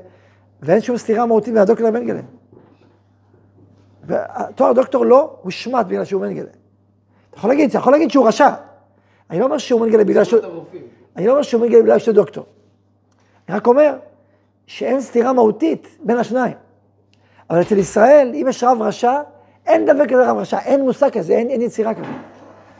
ואין 0.61 0.81
שום 0.81 0.97
סתירה 0.97 1.25
מהותית 1.25 1.53
מהדוקטור 1.53 1.89
מנגלה. 1.89 2.21
תואר 4.55 4.73
דוקטור 4.73 5.05
לא 5.05 5.37
הושמט 5.41 5.85
בגלל 5.85 6.05
שהוא 6.05 6.21
מנגלה. 6.21 6.49
אתה 7.29 7.37
יכול 7.37 7.49
להגיד, 7.49 7.69
אתה 7.69 7.77
יכול 7.77 7.93
להגיד 7.93 8.11
שהוא 8.11 8.27
רשע. 8.27 8.49
אני 9.29 9.39
לא 9.39 9.45
אומר 9.45 9.57
שהוא 9.57 9.81
מנגלה 9.81 10.03
בגלל 10.03 10.23
שהוא... 10.23 10.39
אני 11.15 11.27
לא 11.27 11.31
אומר 11.31 11.41
שהוא 11.41 11.61
מנגלה 11.61 11.81
בגלל 11.81 11.99
שהוא 11.99 12.15
דוקטור. 12.15 12.45
אני 13.49 13.57
רק 13.57 13.67
אומר 13.67 13.97
שאין 14.67 15.01
סתירה 15.01 15.33
מהותית 15.33 15.97
בין 16.03 16.17
השניים. 16.17 16.55
אבל 17.49 17.61
אצל 17.61 17.77
ישראל, 17.77 18.31
אם 18.33 18.45
יש 18.49 18.63
רב 18.63 18.81
רשע, 18.81 19.21
אין 19.65 19.85
דבר 19.85 20.07
כזה 20.07 20.31
רב 20.31 20.37
רשע, 20.37 20.59
אין 20.59 20.81
מושג 20.81 21.09
כזה, 21.09 21.33
אין, 21.33 21.49
אין 21.49 21.61
יצירה 21.61 21.93
כזאת. 21.93 22.05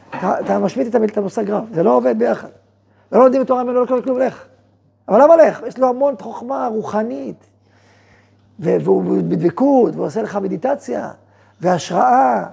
אתה, 0.08 0.40
אתה 0.40 0.58
משמיט 0.58 0.96
את 0.96 1.00
את 1.10 1.16
המושג 1.16 1.50
רב, 1.50 1.64
זה 1.74 1.82
לא 1.82 1.96
עובד 1.96 2.18
ביחד. 2.18 2.48
לא 3.12 3.20
לומדים 3.20 3.44
תורה 3.44 3.64
ממנו, 3.64 3.80
לא 3.80 3.86
קורה 3.86 4.02
כלום, 4.02 4.18
לך. 4.18 4.44
אבל 5.08 5.22
למה 5.22 5.36
לך? 5.36 5.62
יש 5.66 5.78
לו 5.78 5.88
המון 5.88 6.14
חוכמה 6.20 6.66
רוחנית, 6.66 7.46
והוא 8.58 9.04
בדבקות, 9.28 9.94
והוא 9.94 10.06
עושה 10.06 10.22
לך 10.22 10.36
מדיטציה, 10.36 11.10
והשראה, 11.60 12.44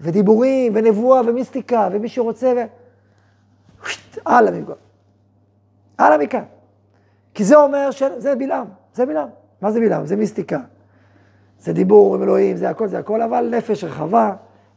ודיבורים, 0.00 0.72
ונבואה, 0.74 1.20
ומיסטיקה, 1.26 1.88
ומי 1.92 2.08
שרוצה, 2.08 2.52
ו... 2.56 2.60
הלאה 4.26 4.60
מפה. 4.60 4.72
הלאה 6.06 6.18
מכאן. 6.18 6.44
כי 7.34 7.44
זה 7.44 7.56
אומר 7.56 7.90
שזה 7.90 8.34
בלעם, 8.34 8.66
זה 8.94 9.06
בלעם. 9.06 9.28
מה 9.60 9.72
זה 9.72 9.80
בלעם? 9.80 10.06
זה 10.06 10.16
מיסטיקה. 10.16 10.60
זה 11.60 11.72
דיבור 11.72 12.14
עם 12.14 12.22
אלוהים, 12.22 12.56
זה 12.56 12.70
הכל, 12.70 12.88
זה 12.88 12.98
הכל, 12.98 13.22
אבל 13.22 13.54
נפש 13.56 13.84
רחבה, 13.84 14.34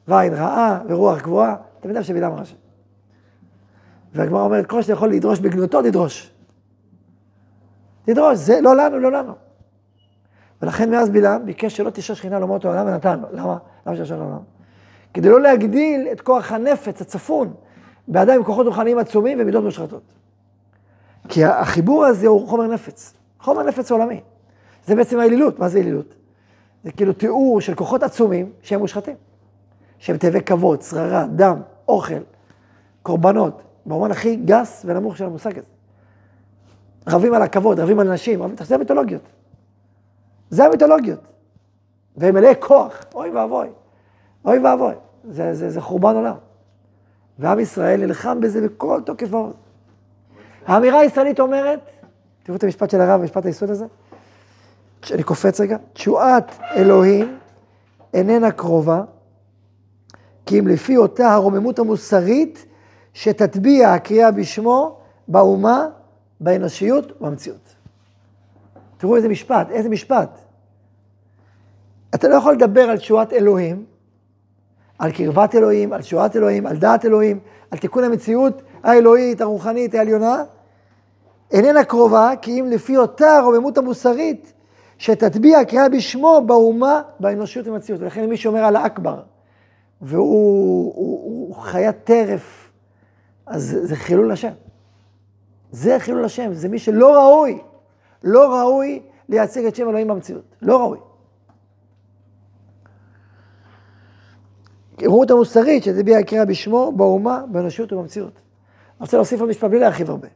ועין 0.07 0.33
רעה, 0.33 0.79
ורוח 0.87 1.21
גבוהה, 1.21 1.55
אתה 1.79 1.87
יודע 1.87 2.03
שבלעם 2.03 2.33
רשע. 2.33 2.55
והגמרא 4.13 4.41
אומרת, 4.41 4.65
כל 4.65 4.81
שאתה 4.81 4.93
יכול 4.93 5.09
לדרוש 5.09 5.39
בגנותו, 5.39 5.81
תדרוש. 5.81 6.31
תדרוש, 8.05 8.37
זה 8.37 8.61
לא 8.61 8.75
לנו, 8.75 8.99
לא 8.99 9.11
לנו. 9.11 9.33
ולכן 10.61 10.91
מאז 10.91 11.09
בלעם 11.09 11.45
ביקש 11.45 11.77
שלא 11.77 11.89
תשרה 11.89 12.15
שכינה 12.15 12.39
לאומות 12.39 12.65
העולם 12.65 12.87
ונתן 12.87 13.19
לו. 13.19 13.27
למה? 13.31 13.57
למה 13.85 13.95
שישרה 13.95 14.17
לעולם? 14.17 14.39
כדי 15.13 15.29
לא 15.29 15.41
להגדיל 15.41 16.07
את 16.11 16.21
כוח 16.21 16.51
הנפץ 16.51 17.01
הצפון 17.01 17.53
באדם 18.07 18.33
עם 18.33 18.43
כוחות 18.43 18.67
רוחניים 18.67 18.97
עצומים 18.97 19.37
ומידות 19.41 19.63
מושחתות. 19.63 20.03
כי 21.29 21.45
החיבור 21.45 22.05
הזה 22.05 22.27
הוא 22.27 22.47
חומר 22.47 22.67
נפץ, 22.67 23.13
חומר 23.39 23.63
נפץ 23.63 23.91
עולמי. 23.91 24.21
זה 24.87 24.95
בעצם 24.95 25.19
האלילות, 25.19 25.59
מה 25.59 25.69
זה 25.69 25.79
אלילות? 25.79 26.15
זה 26.83 26.91
כאילו 26.91 27.13
תיאור 27.13 27.61
של 27.61 27.75
כוחות 27.75 28.03
עצומים 28.03 28.51
שהם 28.61 28.79
מושחתים. 28.79 29.15
שהם 29.99 30.17
תאבי 30.17 30.41
כבוד, 30.41 30.81
שררה, 30.81 31.25
דם, 31.27 31.61
אוכל, 31.87 32.21
קורבנות, 33.03 33.61
במובן 33.85 34.11
הכי 34.11 34.35
גס 34.35 34.85
ונמוך 34.85 35.17
של 35.17 35.25
המושג 35.25 35.57
הזה. 35.57 35.67
רבים 37.07 37.33
על 37.33 37.41
הכבוד, 37.41 37.79
רבים 37.79 37.99
על 37.99 38.13
נשים, 38.13 38.43
רבים, 38.43 38.55
זה 38.61 38.75
המיתולוגיות. 38.75 39.21
זה 40.49 40.65
המיתולוגיות. 40.65 41.19
והם 42.17 42.35
מלאי 42.35 42.53
כוח, 42.59 43.05
אוי 43.15 43.29
ואבוי, 43.29 43.67
אוי 44.45 44.59
ואבוי, 44.59 44.93
זה, 45.23 45.53
זה, 45.53 45.69
זה 45.69 45.81
חורבן 45.81 46.15
עולם. 46.15 46.35
ועם 47.39 47.59
ישראל 47.59 48.05
נלחם 48.05 48.41
בזה 48.41 48.67
בכל 48.67 49.01
תוקף 49.05 49.33
העוז. 49.33 49.53
האמירה 50.65 50.99
הישראלית 50.99 51.39
אומרת, 51.39 51.91
תראו 52.43 52.57
את 52.57 52.63
המשפט 52.63 52.89
של 52.89 53.01
הרב, 53.01 53.21
המשפט 53.21 53.45
היסוד 53.45 53.69
הזה, 53.69 53.85
אני 55.11 55.23
קופץ 55.23 55.61
רגע, 55.61 55.77
תשועת 55.93 56.51
אלוהים 56.75 57.37
איננה 58.13 58.51
קרובה, 58.51 59.03
כי 60.45 60.59
אם 60.59 60.67
לפי 60.67 60.97
אותה 60.97 61.33
הרוממות 61.33 61.79
המוסרית 61.79 62.65
שתטביע 63.13 63.93
הקריאה 63.93 64.31
בשמו 64.31 64.97
באומה, 65.27 65.87
באנושיות 66.39 67.21
ובמציאות. 67.21 67.75
תראו 68.97 69.15
איזה 69.15 69.27
משפט, 69.27 69.69
איזה 69.69 69.89
משפט. 69.89 70.39
אתה 72.15 72.27
לא 72.27 72.35
יכול 72.35 72.53
לדבר 72.53 72.81
על 72.81 72.97
תשועת 72.97 73.33
אלוהים, 73.33 73.85
על 74.99 75.11
קרבת 75.11 75.55
אלוהים, 75.55 75.93
על 75.93 76.01
תשועת 76.01 76.35
אלוהים, 76.35 76.65
על 76.65 76.77
דעת 76.77 77.05
אלוהים, 77.05 77.39
על 77.71 77.79
תיקון 77.79 78.03
המציאות 78.03 78.61
האלוהית, 78.83 79.41
הרוחנית, 79.41 79.95
העליונה, 79.95 80.43
איננה 81.51 81.83
קרובה, 81.83 82.31
כי 82.41 82.59
אם 82.59 82.65
לפי 82.65 82.97
אותה 82.97 83.37
הרוממות 83.37 83.77
המוסרית 83.77 84.53
שתטביע 84.97 85.59
הקריאה 85.59 85.89
בשמו 85.89 86.41
באומה, 86.45 87.01
באנושיות 87.19 87.67
ובמציאות. 87.67 88.01
ולכן 88.01 88.29
מי 88.29 88.37
שאומר 88.37 88.65
על 88.65 88.75
האכבר, 88.75 89.21
והוא 90.01 90.93
הוא, 90.95 91.47
הוא 91.47 91.55
חיית 91.55 91.95
טרף, 92.03 92.71
אז 93.45 93.77
זה, 93.83 93.95
חילול 93.95 94.31
השם. 94.31 94.51
זה 95.71 95.99
חילול 95.99 96.25
השם, 96.25 96.53
זה 96.53 96.69
מי 96.69 96.79
שלא 96.79 97.13
ראוי, 97.13 97.59
לא 98.23 98.55
ראוי 98.55 99.01
לייצג 99.29 99.65
את 99.65 99.75
שם 99.75 99.89
אלוהים 99.89 100.07
במציאות. 100.07 100.55
לא 100.61 100.77
ראוי. 100.79 100.97
הרוממות 105.01 105.31
המוסרית 105.31 105.83
שתטביע 105.83 106.17
הקריאה 106.17 106.45
בשמו 106.45 106.91
באומה, 106.95 107.43
באנושיות 107.51 107.93
ובמציאות. 107.93 108.33
אני 108.33 108.41
רוצה 108.99 109.17
להוסיף 109.17 109.39
עוד 109.39 109.49
משפט 109.49 109.69
בלי 109.69 109.79
להרחיב 109.79 110.09
הרבה. 110.09 110.27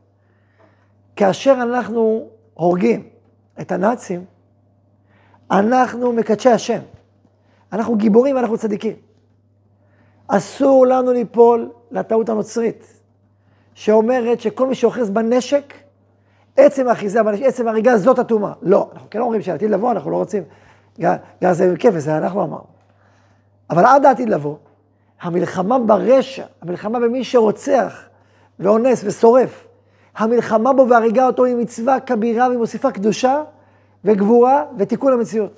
כאשר 1.19 1.51
אנחנו 1.61 2.27
הורגים 2.53 3.03
את 3.61 3.71
הנאצים, 3.71 4.25
אנחנו 5.51 6.13
מקדשי 6.13 6.49
השם. 6.49 6.79
אנחנו 7.73 7.95
גיבורים 7.95 8.35
ואנחנו 8.35 8.57
צדיקים. 8.57 8.95
אסור 10.27 10.85
לנו 10.85 11.13
ליפול 11.13 11.71
לטעות 11.91 12.29
הנוצרית, 12.29 13.01
שאומרת 13.73 14.41
שכל 14.41 14.67
מי 14.67 14.75
שאוחז 14.75 15.09
בנשק, 15.09 15.73
עצם 16.57 16.87
האחיזה 16.87 17.23
בנשק, 17.23 17.43
עצם 17.43 17.67
ההריגה 17.67 17.97
זאת 17.97 18.19
הטומאה. 18.19 18.53
לא, 18.61 18.89
אנחנו 18.93 19.09
כן 19.09 19.19
אומרים 19.19 19.41
שעתיד 19.41 19.69
לבוא, 19.69 19.91
אנחנו 19.91 20.11
לא 20.11 20.15
רוצים, 20.15 20.43
גם 20.99 21.53
זה 21.53 21.73
כיף, 21.79 21.97
זה 21.97 22.17
אנחנו 22.17 22.43
אמרנו. 22.43 22.67
אבל 23.69 23.85
עד 23.85 24.05
העתיד 24.05 24.29
לבוא, 24.29 24.55
המלחמה 25.21 25.79
ברשע, 25.79 26.45
המלחמה 26.61 26.99
במי 26.99 27.23
שרוצח 27.23 28.05
ואונס 28.59 29.03
ושורף, 29.03 29.68
המלחמה 30.17 30.73
בו 30.73 30.89
והריגה 30.89 31.27
אותו 31.27 31.45
היא 31.45 31.55
מצווה 31.55 31.99
כבירה 31.99 32.47
והיא 32.47 32.59
מוסיפה 32.59 32.91
קדושה 32.91 33.43
וגבורה 34.05 34.65
ותיקון 34.77 35.13
המציאות. 35.13 35.51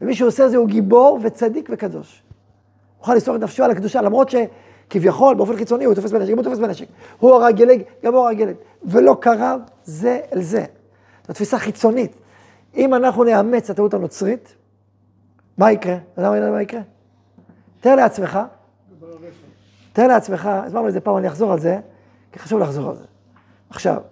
ומי 0.00 0.14
שעושה 0.14 0.46
את 0.46 0.50
זה 0.50 0.56
הוא 0.56 0.68
גיבור 0.68 1.18
וצדיק 1.22 1.68
וקדוש. 1.72 2.22
הוא 2.96 3.02
יכול 3.02 3.16
לסור 3.16 3.36
את 3.36 3.40
נפשו 3.40 3.64
על 3.64 3.70
הקדושה, 3.70 4.02
למרות 4.02 4.28
שכביכול, 4.30 5.34
באופן 5.34 5.56
חיצוני, 5.56 5.84
הוא 5.84 5.94
תופס 5.94 6.12
בנשק, 6.12 6.30
גם 6.30 6.36
הוא 6.36 6.44
תופס 6.44 6.58
בנשק. 6.58 6.86
הוא 7.18 7.34
הרג 7.34 7.60
ילד, 7.60 7.80
גם 8.04 8.14
הוא 8.14 8.26
הרג 8.26 8.40
ילד. 8.40 8.54
ולא 8.84 9.16
קרב 9.20 9.60
זה 9.84 10.20
אל 10.32 10.42
זה. 10.42 10.64
זו 11.26 11.32
תפיסה 11.32 11.58
חיצונית. 11.58 12.12
אם 12.76 12.94
אנחנו 12.94 13.24
נאמץ 13.24 13.64
את 13.64 13.70
הטעות 13.70 13.94
הנוצרית, 13.94 14.54
מה 15.58 15.72
יקרה? 15.72 15.96
אתה 16.14 16.22
יודע 16.22 16.50
מה 16.50 16.62
יקרה? 16.62 16.80
תאר 17.80 17.96
לעצמך, 17.96 18.38
תאר 19.92 20.06
לעצמך, 20.06 20.46
הסברנו 20.52 20.88
את 20.88 20.92
זה 20.92 21.00
פעם, 21.00 21.16
אני 21.16 21.28
אחזור 21.28 21.52
על 21.52 21.60
זה, 21.60 21.78
כי 22.32 22.38
חשוב 22.38 22.60
לחזור 22.60 22.90
על 22.90 22.96
זה. 22.96 23.04
עכשיו, 23.70 24.02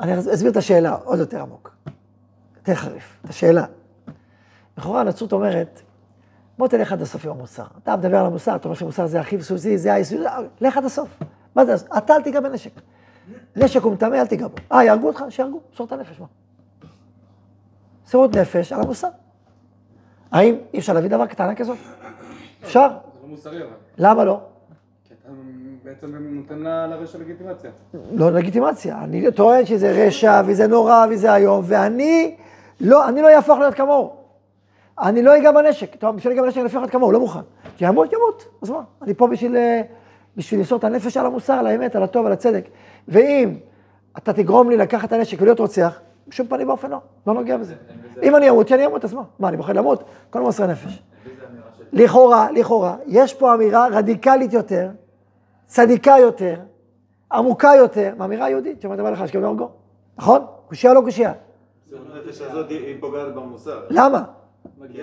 אני 0.00 0.18
אסביר 0.18 0.50
את 0.50 0.56
השאלה 0.56 0.94
עוד 1.04 1.18
יותר 1.18 1.42
עמוק, 1.42 1.76
יותר 2.56 2.74
חריף, 2.74 3.18
את 3.24 3.30
השאלה. 3.30 3.64
לכאורה 4.78 5.00
הנצרות 5.00 5.32
אומרת, 5.32 5.80
בוא 6.58 6.68
תלך 6.68 6.92
עד 6.92 7.02
הסוף 7.02 7.24
עם 7.24 7.30
המוסר. 7.30 7.66
אתה 7.82 7.96
מדבר 7.96 8.16
על 8.16 8.26
המוסר, 8.26 8.56
אתה 8.56 8.64
אומר 8.64 8.76
שמוסר 8.76 9.06
זה 9.06 9.20
הכי 9.20 9.36
בסיסי, 9.36 9.78
זה 9.78 9.94
היסוד, 9.94 10.20
לך 10.60 10.76
עד 10.76 10.84
הסוף. 10.84 11.18
מה 11.54 11.64
זה, 11.64 11.74
אתה 11.98 12.16
אל 12.16 12.22
תיגע 12.22 12.40
בנשק. 12.40 12.72
נשק 13.56 13.82
הוא 13.82 13.92
מטמא, 13.92 14.14
אל 14.14 14.26
תיגע 14.26 14.48
בו. 14.48 14.54
אה, 14.72 14.84
יהרגו 14.84 15.06
אותך? 15.06 15.24
שיהרגו, 15.28 15.60
מסור 15.72 15.86
את 15.86 15.92
הנפש, 15.92 16.20
מה? 16.20 16.26
מסירות 18.06 18.36
נפש 18.36 18.72
על 18.72 18.80
המוסר. 18.80 19.08
האם 20.32 20.56
אי 20.74 20.78
אפשר 20.78 20.92
להביא 20.92 21.10
דבר 21.10 21.26
קטנה 21.26 21.54
כזאת? 21.54 21.78
אפשר. 22.64 22.88
זה 22.88 23.20
לא 23.22 23.28
מוסרי 23.28 23.62
אבל. 23.62 23.72
למה 23.98 24.24
לא? 24.24 24.40
בעצם 25.84 26.14
נותן 26.16 26.58
לרשע 26.58 27.18
לגיטימציה. 27.18 27.70
לא 28.12 28.32
לגיטימציה. 28.32 29.04
אני 29.04 29.32
טוען 29.32 29.66
שזה 29.66 30.06
רשע, 30.06 30.42
וזה 30.46 30.66
נורא, 30.66 31.06
וזה 31.10 31.34
איום, 31.34 31.62
ואני 31.64 32.36
לא, 32.80 33.08
אני 33.08 33.22
לא 33.22 33.26
יהפוך 33.26 33.58
להיות 33.58 33.74
כמוהו. 33.74 34.12
אני 34.98 35.22
לא 35.22 35.36
אגע 35.36 35.52
בנשק. 35.52 35.96
טוב, 35.96 36.16
בשביל 36.16 36.32
לגע 36.32 36.42
בנשק 36.42 36.56
אני 36.56 36.64
אהפוך 36.64 36.80
להיות 36.80 36.90
כמוהו, 36.90 37.12
לא 37.12 37.20
מוכן. 37.20 37.40
שימות, 37.78 38.12
ימות. 38.12 38.44
אז 38.62 38.70
מה? 38.70 38.80
אני 39.02 39.14
פה 39.14 39.26
בשביל, 39.26 39.56
אה, 39.56 39.82
בשביל 40.36 40.60
למסור 40.60 40.78
את 40.78 40.84
הנפש 40.84 41.16
על 41.16 41.26
המוסר, 41.26 41.52
על 41.52 41.66
האמת, 41.66 41.96
על 41.96 42.02
הטוב, 42.02 42.26
על 42.26 42.32
הצדק. 42.32 42.64
ואם 43.08 43.54
אתה 44.18 44.32
תגרום 44.32 44.70
לי 44.70 44.76
לקחת 44.76 45.08
את 45.08 45.12
הנשק 45.12 45.40
ולהיות 45.40 45.60
רוצח, 45.60 46.00
בשום 46.28 46.46
פנים 46.46 46.68
ואופן 46.68 46.90
לא, 46.90 46.98
לא 47.26 47.34
נוגע 47.34 47.56
בזה. 47.56 47.74
אם 48.22 48.36
אני 48.36 48.50
אמות, 48.50 48.68
שאני 48.68 48.86
אמות, 48.86 49.04
אז 49.04 49.14
מה? 49.14 49.22
מה, 49.38 49.48
אני 49.48 49.56
בוחר 49.56 49.72
למות? 49.72 50.04
כל 50.30 50.40
מוסר 50.40 50.66
נפש. 50.66 51.02
לכאורה, 51.92 52.50
לכאורה, 52.52 52.96
יש 53.06 53.34
פה 53.34 53.54
אמירה 53.54 53.86
רדיקלית 53.88 54.52
יותר, 54.52 54.90
צדיקה 55.66 56.14
יותר, 56.20 56.60
עמוקה 57.32 57.70
יותר, 57.78 58.14
מהאמירה 58.16 58.46
היהודית, 58.46 58.80
שאומרת 58.80 59.12
לך, 59.12 59.20
השכם 59.20 59.40
להורגו. 59.40 59.70
נכון? 60.18 60.46
קושייה 60.68 60.94
לא 60.94 61.00
קושייה? 61.04 61.32
הנפש 61.92 62.40
הזאת 62.40 62.70
היא 62.70 63.00
פוגעת 63.00 63.34
במוסר. 63.34 63.86
למה? 63.90 64.24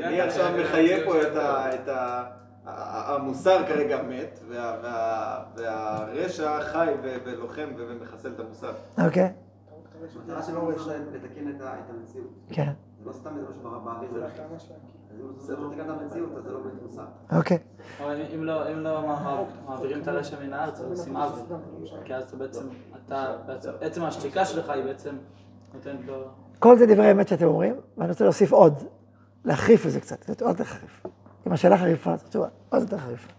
אני 0.04 0.22
עכשיו 0.22 0.52
מחיה 0.62 1.06
פה 1.06 1.22
את 1.22 1.88
ה... 1.88 2.24
המוסר 2.66 3.66
כרגע 3.68 4.02
מת, 4.04 4.40
וה- 4.50 4.78
וה- 4.84 5.44
והרשע 5.56 6.60
חי 6.62 6.94
ולוחם 7.26 7.68
ומחסל 7.78 8.30
את 8.36 8.40
המוסר. 8.40 8.72
אוקיי, 9.06 9.32
המטרה 10.16 10.44
שלו 10.44 10.60
הוא 10.62 10.72
לתקן 10.72 11.48
את 11.50 11.62
המציאות. 11.90 12.28
כן. 12.50 12.70
זה 13.00 13.06
לא 13.10 13.14
סתם 13.14 13.30
איזה 13.38 13.48
משהו 13.48 13.80
באוויר, 13.86 14.10
לא 15.50 15.70
תקן 15.72 15.82
את 15.82 15.90
המציאות, 15.90 16.30
אז 16.38 16.44
זה 16.44 16.52
לא. 16.52 17.38
אוקיי. 17.38 17.58
אבל 18.04 18.22
אם 18.36 18.44
לא, 18.44 18.70
לא 18.70 19.08
מע- 19.08 19.44
מעבירים 19.68 20.02
את 20.02 20.08
הרשע 20.08 20.40
מן 20.44 20.54
הארץ, 20.54 20.80
אז 20.80 21.00
עושים 21.00 21.18
עוול. 21.18 21.40
כי 22.06 22.16
אז 22.16 22.24
אתה 22.24 22.36
בעצם, 22.36 22.68
אתה 23.06 23.36
עצם 23.82 24.04
השתיקה 24.04 24.46
שלך 24.46 24.70
היא 24.70 24.84
בעצם 24.84 25.16
נותנת 25.74 26.06
לו... 26.06 26.24
כל 26.60 26.78
זה 26.78 26.86
דברי 26.86 27.12
אמת 27.12 27.28
שאתם 27.28 27.46
אומרים, 27.46 27.76
ואני 27.98 28.10
רוצה 28.10 28.24
להוסיף 28.24 28.52
עוד, 28.52 28.84
להחריף 29.46 29.86
את 29.86 29.92
זה 29.92 30.00
קצת, 30.00 30.30
לתת 30.30 30.42
עוד 30.42 30.60
לחריף. 30.60 31.04
אם 31.48 31.52
השאלה 31.52 31.78
חריפה, 31.78 32.14
אז 32.14 32.24
תשובה, 32.24 32.48
עוד 32.70 32.82
יותר 32.82 32.98
חריפה. 32.98 33.30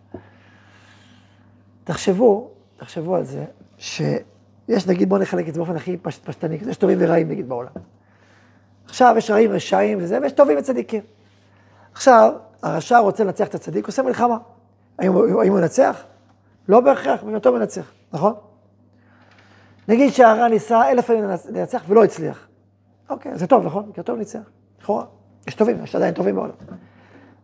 תחשבו, 1.85 2.51
תחשבו 2.77 3.17
על 3.17 3.25
זה, 3.25 3.45
שיש 3.79 4.87
נגיד, 4.89 5.09
בואו 5.09 5.21
נחלק 5.21 5.49
את 5.49 5.55
זה 5.55 5.61
באופן 5.61 5.77
הכי 5.77 5.97
פש, 5.97 6.19
פשטני, 6.19 6.59
יש 6.67 6.77
טובים 6.77 6.99
ורעים 7.01 7.29
נגיד 7.29 7.49
בעולם. 7.49 7.71
עכשיו 8.85 9.15
יש 9.19 9.31
רעים 9.31 9.53
רשעים 9.53 9.99
וזה, 10.01 10.19
ויש 10.23 10.33
טובים 10.33 10.59
וצדיקים. 10.59 11.03
עכשיו, 11.95 12.33
הרשע 12.63 12.99
רוצה 12.99 13.25
לנצח 13.25 13.47
את 13.49 13.55
הצדיק, 13.55 13.87
עושה 13.87 14.03
מלחמה. 14.03 14.37
האם, 14.99 15.13
הוא- 15.13 15.27
ינצח? 15.59 16.05
לא 16.69 16.81
בהכרח, 16.81 17.23
בהיותו 17.23 17.53
מנצח, 17.53 17.91
נכון? 18.13 18.35
נגיד 19.89 20.13
שהרע 20.13 20.49
ניסה 20.49 20.91
אלף 20.91 21.07
פעמים 21.07 21.25
לנצ- 21.31 21.51
לנצח 21.51 21.83
ולא 21.89 22.05
הצליח. 22.05 22.47
אוקיי, 23.11 23.39
זה 23.39 23.47
טוב, 23.47 23.67
נכון? 23.67 23.91
כי 23.95 24.01
הטוב 24.01 24.19
ניצח. 24.19 24.39
לכאורה. 24.83 25.05
יש 25.47 25.55
טובים, 25.55 25.85
יש 25.85 25.97
עדיין 25.97 26.15
טובים 26.15 26.35
בעולם. 26.35 26.53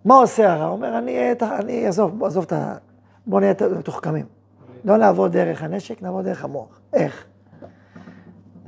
מה 0.05 0.15
עושה 0.15 0.53
הרע? 0.53 0.65
הוא 0.65 0.73
אומר, 0.73 0.99
אני, 0.99 1.35
ת- 1.35 1.43
אני 1.43 1.87
בוא, 2.19 2.27
עזוב 2.27 2.45
את 2.45 2.53
ה... 2.53 2.75
בוא 3.27 3.41
נהיה 3.41 3.55
ת- 3.55 3.63
מתוחכמים. 3.63 4.27
לא 4.85 4.97
נעבוד 4.97 5.33
דרך 5.33 5.63
הנשק, 5.63 6.03
נעבוד 6.03 6.25
דרך 6.25 6.45
המוח. 6.45 6.81
איך? 6.93 7.25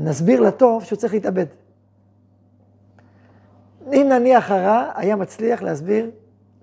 נסביר 0.00 0.40
לטוב 0.40 0.84
שהוא 0.84 0.96
צריך 0.96 1.12
להתאבד. 1.12 1.46
אם 3.92 4.06
נניח 4.08 4.50
הרע 4.50 4.84
היה 4.94 5.16
מצליח 5.16 5.62
להסביר 5.62 6.10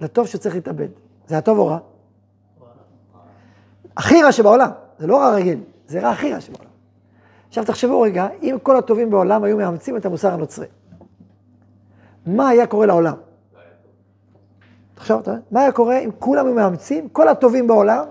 לטוב 0.02 0.28
שהוא 0.28 0.40
צריך 0.40 0.56
להתאבד. 0.56 0.88
זה 1.28 1.38
הטוב 1.38 1.58
או 1.58 1.68
רע? 1.68 1.78
הכי 3.98 4.24
רע 4.24 4.32
שבעולם. 4.32 4.70
זה 5.00 5.08
לא 5.08 5.18
רע 5.18 5.30
רגיל, 5.30 5.60
זה 5.88 6.00
רע 6.00 6.10
הכי 6.10 6.34
רע 6.34 6.42
שבעולם. 6.42 6.70
עכשיו 7.48 7.66
תחשבו 7.66 8.02
רגע, 8.02 8.28
אם 8.42 8.58
כל 8.64 8.78
הטובים 8.78 9.10
בעולם 9.10 9.44
היו 9.44 9.58
מאמצים 9.58 9.98
את 9.98 10.06
המוסר 10.06 10.34
הנוצרי, 10.34 10.68
מה 12.26 12.50
היה 12.50 12.68
קורה 12.68 12.86
לעולם? 12.86 13.16
תחשוב? 14.96 15.22
מה 15.52 15.62
היה 15.62 15.72
קורה 15.72 15.98
אם 15.98 16.10
כולם 16.20 16.46
היו 16.46 16.56
מאמצים, 16.56 17.10
כל 17.10 17.28
הטובים 17.28 17.68
בעולם 17.68 18.06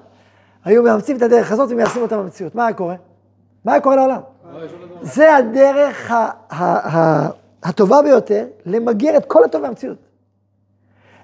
היו 0.64 0.82
מאמצים 0.82 1.16
את 1.16 1.22
הדרך 1.22 1.52
הזאת 1.52 1.70
ומיישמים 1.72 2.02
אותה 2.02 2.18
במציאות? 2.18 2.54
מה 2.54 2.66
היה 2.66 2.76
קורה? 2.76 2.94
מה 3.64 3.72
היה 3.72 3.80
קורה 3.80 3.96
לעולם? 3.96 4.20
זה 5.02 5.36
הדרך 5.36 6.10
ה- 6.10 7.28
הטובה 7.62 8.02
ביותר 8.02 8.46
למגר 8.66 9.16
את 9.16 9.24
כל 9.24 9.44
הטוב 9.44 9.66
במציאות. 9.66 9.98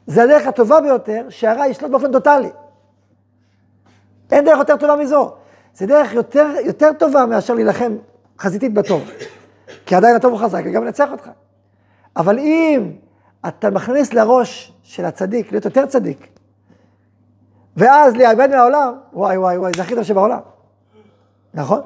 זה 0.07 0.23
הדרך 0.23 0.47
הטובה 0.47 0.81
ביותר 0.81 1.27
שהרע 1.29 1.67
ישלוט 1.67 1.91
באופן 1.91 2.13
טוטאלי. 2.13 2.51
אין 4.33 4.45
דרך 4.45 4.59
יותר 4.59 4.77
טובה 4.77 4.97
מזו. 4.97 5.35
זה 5.75 5.87
דרך 5.87 6.13
יותר, 6.13 6.47
יותר 6.65 6.93
טובה 6.99 7.27
מאשר 7.27 7.55
להילחם 7.55 7.97
חזיתית 8.39 8.75
בטוב. 8.75 9.11
כי 9.87 9.95
עדיין 9.95 10.17
הטוב 10.17 10.33
הוא 10.33 10.41
חזק 10.41 10.63
וגם 10.67 10.83
ינצח 10.83 11.09
אותך. 11.13 11.31
אבל 12.17 12.39
אם 12.39 12.93
אתה 13.49 13.71
מכניס 13.71 14.15
לראש 14.15 14.73
של 14.83 15.05
הצדיק 15.05 15.53
להיות 15.53 15.65
יותר 15.65 15.87
צדיק, 15.87 16.29
ואז 17.77 18.17
להיאבד 18.17 18.51
מהעולם, 18.51 18.95
וואי 19.13 19.39
וואי 19.39 19.59
וואי, 19.59 19.73
זה 19.77 19.83
הכי 19.83 19.95
טוב 19.95 20.05
שבעולם. 20.05 20.41
נכון? 21.55 21.81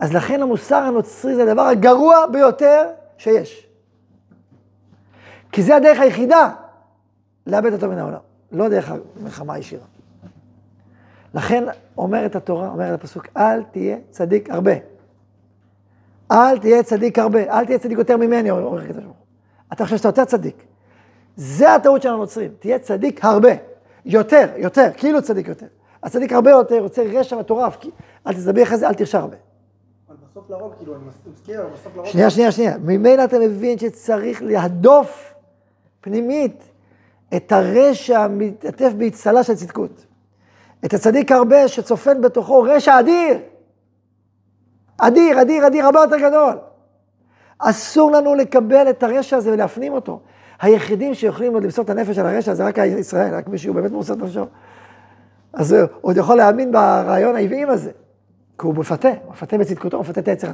אז 0.00 0.12
לכן 0.12 0.42
המוסר 0.42 0.76
הנוצרי 0.76 1.34
זה 1.34 1.42
הדבר 1.42 1.62
הגרוע 1.62 2.26
ביותר 2.26 2.90
שיש. 3.18 3.66
כי 5.52 5.62
זה 5.62 5.76
הדרך 5.76 6.00
היחידה 6.00 6.50
לאבד 7.46 7.72
אותו 7.72 7.88
מן 7.88 7.98
העולם, 7.98 8.20
לא 8.52 8.68
דרך 8.68 8.92
המלחמה 9.20 9.54
הישירה. 9.54 9.84
לכן 11.34 11.64
אומרת 11.98 12.36
התורה, 12.36 12.68
אומרת 12.68 13.00
הפסוק, 13.00 13.26
אל 13.36 13.62
תהיה 13.62 13.96
צדיק 14.10 14.50
הרבה. 14.50 14.72
אל 16.32 16.58
תהיה 16.58 16.82
צדיק 16.82 17.18
הרבה, 17.18 17.42
אל 17.42 17.66
תהיה 17.66 17.78
צדיק 17.78 17.98
יותר 17.98 18.16
ממני, 18.16 18.50
אומר 18.50 18.78
הקדוש 18.78 19.04
ברוך 19.04 19.16
הוא. 19.16 19.26
אתה 19.72 19.84
חושב 19.84 19.96
שאתה 19.96 20.08
יותר 20.08 20.24
צדיק. 20.24 20.64
זה 21.36 21.74
הטעות 21.74 22.02
של 22.02 22.08
הנוצרים, 22.08 22.50
תהיה 22.58 22.78
צדיק 22.78 23.24
הרבה. 23.24 23.52
יותר, 24.04 24.48
יותר, 24.56 24.88
כאילו 24.96 25.22
צדיק 25.22 25.48
יותר. 25.48 25.66
הצדיק 26.02 26.32
הרבה 26.32 26.50
יותר, 26.50 26.78
רוצה 26.78 27.02
רשע 27.02 27.36
מטורף, 27.36 27.76
כי 27.76 27.90
אל 28.26 28.32
תסתבך 28.34 28.72
את 28.72 28.78
זה, 28.78 28.88
אל 28.88 28.94
תרשע 28.94 29.18
הרבה. 29.18 29.36
בסוף 30.36 30.50
לרוב, 30.50 30.74
כאילו, 30.78 30.94
אני 30.96 31.02
מסכים, 31.08 31.60
אבל 31.60 31.70
בסוף 31.70 31.96
לרוב... 31.96 32.08
שנייה, 32.08 32.30
שנייה, 32.30 32.52
שנייה. 32.52 32.78
ממילא 32.78 33.24
אתה 33.24 33.38
מבין 33.38 33.78
שצריך 33.78 34.42
להדוף 34.42 35.34
פנימית 36.00 36.62
את 37.36 37.52
הרשע 37.52 38.18
המתעטף 38.18 38.92
באצטלה 38.98 39.42
של 39.42 39.54
צדקות. 39.54 40.06
את 40.84 40.94
הצדיק 40.94 41.32
הרבה 41.32 41.68
שצופן 41.68 42.20
בתוכו 42.20 42.62
רשע 42.62 43.00
אדיר. 43.00 43.38
אדיר, 44.98 45.42
אדיר, 45.42 45.66
אדיר, 45.66 45.84
הרבה 45.84 46.00
יותר 46.00 46.18
גדול. 46.18 46.58
אסור 47.58 48.10
לנו 48.10 48.34
לקבל 48.34 48.90
את 48.90 49.02
הרשע 49.02 49.36
הזה 49.36 49.52
ולהפנים 49.52 49.92
אותו. 49.92 50.20
היחידים 50.60 51.14
שיכולים 51.14 51.54
עוד 51.54 51.64
למסור 51.64 51.84
את 51.84 51.90
הנפש 51.90 52.18
על 52.18 52.26
הרשע 52.26 52.54
זה 52.54 52.64
רק 52.64 52.78
ישראל, 52.78 53.34
רק 53.34 53.48
מי 53.48 53.58
שהוא 53.58 53.74
באמת 53.74 53.90
מוסר 53.90 54.14
את 54.14 54.18
נפשו. 54.18 54.46
אז 55.52 55.72
הוא 55.72 55.88
עוד 56.00 56.16
יכול 56.16 56.36
להאמין 56.36 56.72
ברעיון 56.72 57.36
העוועים 57.36 57.70
הזה. 57.70 57.90
כי 58.58 58.66
הוא 58.66 58.74
מפתה, 58.74 59.08
מפתה 59.30 59.58
בצדקותו, 59.58 60.00
מפתה 60.00 60.20
את 60.20 60.28
היצר. 60.28 60.50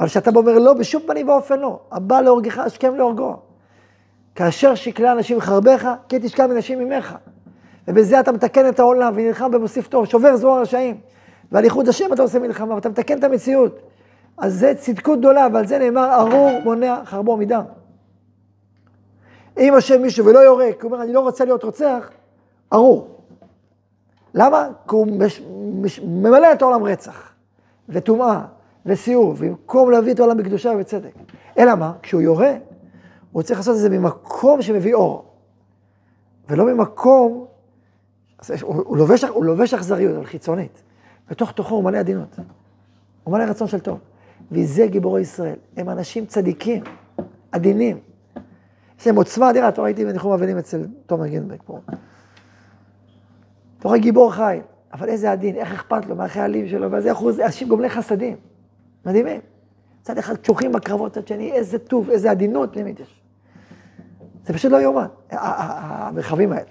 אבל 0.00 0.08
כשאתה 0.08 0.30
אומר 0.36 0.58
לא, 0.58 0.72
בשום 0.72 1.02
פנים 1.06 1.28
ואופן 1.28 1.60
לא. 1.60 1.80
הבא 1.92 2.20
להורגך, 2.20 2.58
השכם 2.58 2.94
להורגו. 2.94 3.36
כאשר 4.34 4.74
שקלה 4.74 5.12
אנשים 5.12 5.40
חרבך, 5.40 5.88
כי 6.08 6.18
תשכב 6.18 6.48
אנשים 6.50 6.78
ממך. 6.78 7.16
ובזה 7.88 8.20
אתה 8.20 8.32
מתקן 8.32 8.68
את 8.68 8.78
העולם 8.78 9.12
ונלחם 9.16 9.50
במוסיף 9.50 9.88
טוב, 9.88 10.06
שובר 10.06 10.36
זרוע 10.36 10.60
רשעים. 10.60 11.00
ועל 11.52 11.64
ייחוד 11.64 11.88
השם 11.88 12.12
אתה 12.12 12.22
עושה 12.22 12.38
מלחמה, 12.38 12.74
ואתה 12.74 12.88
מתקן 12.88 13.18
את 13.18 13.24
המציאות. 13.24 13.80
אז 14.38 14.54
זה 14.54 14.72
צדקות 14.74 15.18
גדולה, 15.18 15.46
ועל 15.52 15.66
זה 15.66 15.78
נאמר, 15.78 16.14
ארור 16.14 16.50
מונע 16.64 17.00
חרבו 17.04 17.36
מדם. 17.36 17.62
אם 19.58 19.72
יושב 19.74 19.96
מישהו 19.96 20.26
ולא 20.26 20.38
יורק, 20.38 20.82
הוא 20.82 20.92
אומר, 20.92 21.02
אני 21.04 21.12
לא 21.12 21.20
רוצה 21.20 21.44
להיות 21.44 21.64
רוצח, 21.64 22.10
ארור. 22.72 23.13
למה? 24.34 24.68
כי 24.88 24.94
הוא 24.94 25.06
מש, 25.18 25.42
מש, 25.74 26.00
ממלא 26.00 26.52
את 26.52 26.62
העולם 26.62 26.84
רצח, 26.84 27.32
וטומאה, 27.88 28.44
וסיאוב, 28.86 29.44
במקום 29.44 29.90
להביא 29.90 30.12
את 30.12 30.20
העולם 30.20 30.36
בקדושה 30.36 30.70
ובצדק. 30.70 31.12
אלא 31.58 31.74
מה? 31.74 31.92
כשהוא 32.02 32.20
יורה, 32.20 32.52
הוא 33.32 33.42
צריך 33.42 33.58
לעשות 33.58 33.76
את 33.76 33.80
זה 33.80 33.88
ממקום 33.88 34.62
שמביא 34.62 34.94
אור. 34.94 35.24
ולא 36.48 36.74
ממקום, 36.74 37.46
הוא, 38.62 38.96
לובש, 38.96 39.24
הוא 39.24 39.44
לובש 39.44 39.74
אכזריות, 39.74 40.16
אבל 40.16 40.26
חיצונית. 40.26 40.82
בתוך 41.30 41.52
תוכו 41.52 41.74
הוא 41.74 41.84
מלא 41.84 41.98
עדינות. 41.98 42.36
הוא 43.24 43.32
מלא 43.32 43.44
רצון 43.44 43.68
של 43.68 43.80
טוב. 43.80 43.98
וזה 44.52 44.86
גיבורי 44.86 45.20
ישראל. 45.20 45.56
הם 45.76 45.90
אנשים 45.90 46.26
צדיקים, 46.26 46.82
עדינים. 47.52 47.98
יש 49.00 49.06
להם 49.06 49.16
עוצמה 49.16 49.50
אדירה, 49.50 49.68
אתה 49.68 49.82
ראיתי 49.82 50.04
בניחום 50.04 50.32
אבלים 50.32 50.58
אצל 50.58 50.86
תומר 51.06 51.26
גינברג 51.26 51.58
פה. 51.64 51.78
אתה 53.84 53.88
רואה 53.88 54.00
גיבור 54.00 54.32
חי, 54.32 54.60
אבל 54.92 55.08
איזה 55.08 55.32
עדין, 55.32 55.56
איך 55.56 55.72
אכפת 55.72 56.06
לו 56.06 56.16
מהחיילים 56.16 56.68
שלו, 56.68 56.90
ואיזה 56.90 57.12
אחוז, 57.12 57.40
אנשים 57.40 57.68
גומלי 57.68 57.88
חסדים. 57.90 58.36
מדהימים. 59.06 59.40
מצד 60.00 60.18
אחד 60.18 60.36
קשוחים 60.36 60.72
בקרבות, 60.72 61.18
מצד 61.18 61.28
שני, 61.28 61.52
איזה 61.52 61.78
טוב, 61.78 62.10
איזה 62.10 62.30
עדינות 62.30 62.72
פנימית 62.72 63.00
יש. 63.00 63.20
זה 64.46 64.52
פשוט 64.52 64.72
לא 64.72 64.82
יאומן, 64.82 65.06
המרחבים 65.30 66.52
האלה. 66.52 66.64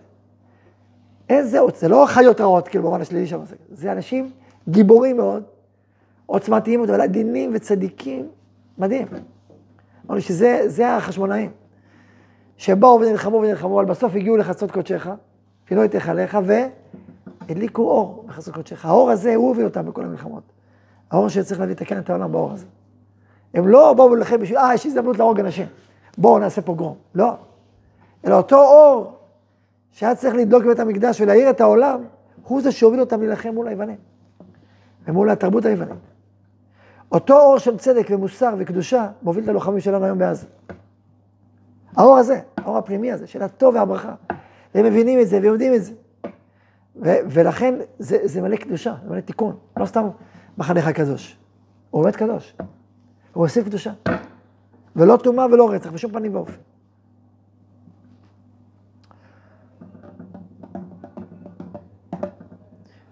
איזה, 1.30 1.60
עוצ- 1.60 1.76
זה 1.76 1.88
לא 1.88 2.06
חיות 2.08 2.42
רעות, 2.42 2.68
כאילו, 2.68 2.84
במובן 2.84 3.02
השלילי 3.02 3.28
של 3.28 3.36
המושג. 3.36 3.56
זה 3.72 3.92
אנשים 3.92 4.32
גיבורים 4.70 5.18
מאוד, 5.18 5.44
עוצמתיים 6.26 6.80
מאוד, 6.80 6.90
אבל 6.90 7.02
עדינים 7.02 7.52
וצדיקים, 7.54 8.28
מדהים. 8.78 9.08
אמרנו 10.06 10.22
שזה 10.22 10.62
זה 10.66 10.96
החשמונאים, 10.96 11.52
שבאו 12.58 13.00
ונלחמו 13.02 13.38
ונלחמו, 13.38 13.80
אבל 13.80 13.86
בסוף 13.90 14.16
הגיעו 14.16 14.38
לחצות 14.38 14.72
קודשך, 14.72 15.08
את 15.86 15.94
היכליך, 15.94 16.38
והדליקו 17.48 17.82
אור 17.82 18.24
בחסות 18.28 18.54
קודשך. 18.54 18.86
האור 18.86 19.12
הזה, 19.12 19.36
הוא 19.36 19.48
הוביל 19.48 19.66
אותם 19.66 19.86
בכל 19.86 20.04
המלחמות. 20.04 20.44
האור 21.12 21.30
שצריך 21.30 21.60
להביא 21.60 21.76
לתקן 21.76 22.00
את 22.00 22.10
העולם 22.10 22.32
באור 22.32 22.52
הזה. 22.52 22.66
הם 23.54 23.68
לא 23.68 23.94
באו 23.94 24.16
להילחם 24.16 24.40
בשביל, 24.42 24.58
אה, 24.58 24.74
יש 24.74 24.86
הזדמנות 24.86 25.18
להרוג 25.18 25.40
אנשים. 25.40 25.66
בואו 26.18 26.40
נעשה 26.40 26.62
פוגרום. 26.62 26.96
לא. 27.16 27.34
אלא 28.26 28.36
אותו 28.36 28.64
אור 28.64 29.14
שהיה 29.92 30.16
צריך 30.16 30.36
לדלוק 30.36 30.64
בבית 30.64 30.80
המקדש 30.80 31.22
ולהאיר 31.22 31.50
את 31.50 31.62
העולם, 31.62 32.04
הוא 32.48 32.62
זה 32.62 32.72
שהוביל 32.72 33.00
אותם 33.00 33.20
להילחם 33.20 33.50
מול 33.50 33.68
היוונים. 33.68 33.98
ומול 35.08 35.30
התרבות 35.30 35.66
היוונית. 35.66 36.00
אותו 37.12 37.40
אור 37.40 37.58
של 37.58 37.78
צדק 37.78 38.08
ומוסר 38.10 38.56
וקדושה 38.58 39.08
מוביל 39.22 39.44
את 39.44 39.50
הלוחמים 39.50 39.80
שלנו 39.80 40.06
היום 40.06 40.18
בעזה. 40.18 40.48
האור 41.96 42.18
הזה, 42.18 42.40
האור 42.58 42.78
הפנימי 42.78 43.12
הזה, 43.12 43.28
של 43.28 43.44
הטוב 43.44 43.76
והברכה. 43.76 44.14
והם 44.76 44.86
מבינים 44.86 45.20
את 45.20 45.28
זה 45.28 45.40
ויודעים 45.42 45.74
את 45.74 45.84
זה. 45.84 45.94
ו- 46.96 47.24
ולכן 47.30 47.76
זה, 48.00 48.18
זה 48.24 48.42
מלא 48.42 48.56
קדושה, 48.56 48.96
זה 49.04 49.10
מלא 49.10 49.20
תיקון. 49.20 49.58
לא 49.78 49.86
סתם 49.86 50.08
מחנך 50.58 50.88
הקדוש. 50.88 51.38
הוא 51.90 52.04
באמת 52.04 52.16
קדוש. 52.16 52.56
הוא 53.34 53.44
הוסיף 53.44 53.66
קדושה. 53.66 53.94
ולא 54.96 55.18
טומאה 55.24 55.46
ולא 55.46 55.72
רצח, 55.72 55.92
בשום 55.92 56.12
פנים 56.12 56.36
ואופן. 56.36 56.54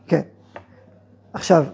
כן. 0.07 0.21
עכשיו, 1.33 1.65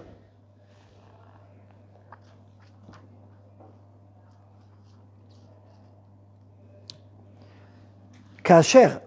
כאשר, 8.44 8.98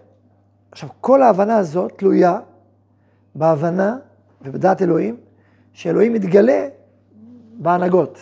עכשיו, 0.71 0.89
כל 1.01 1.21
ההבנה 1.21 1.57
הזאת 1.57 1.91
תלויה 1.97 2.39
בהבנה 3.35 3.97
ובדעת 4.41 4.81
אלוהים, 4.81 5.17
שאלוהים 5.73 6.13
מתגלה 6.13 6.67
בהנהגות. 7.57 8.19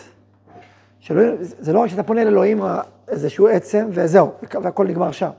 שאלוהים, 1.00 1.36
זה 1.40 1.72
לא 1.72 1.78
רק 1.78 1.88
שאתה 1.88 2.02
פונה 2.02 2.24
לאלוהים 2.24 2.62
איזשהו 3.08 3.48
עצם 3.48 3.86
וזהו, 3.90 4.32
והכל 4.62 4.86
נגמר 4.86 5.10
שם. 5.10 5.30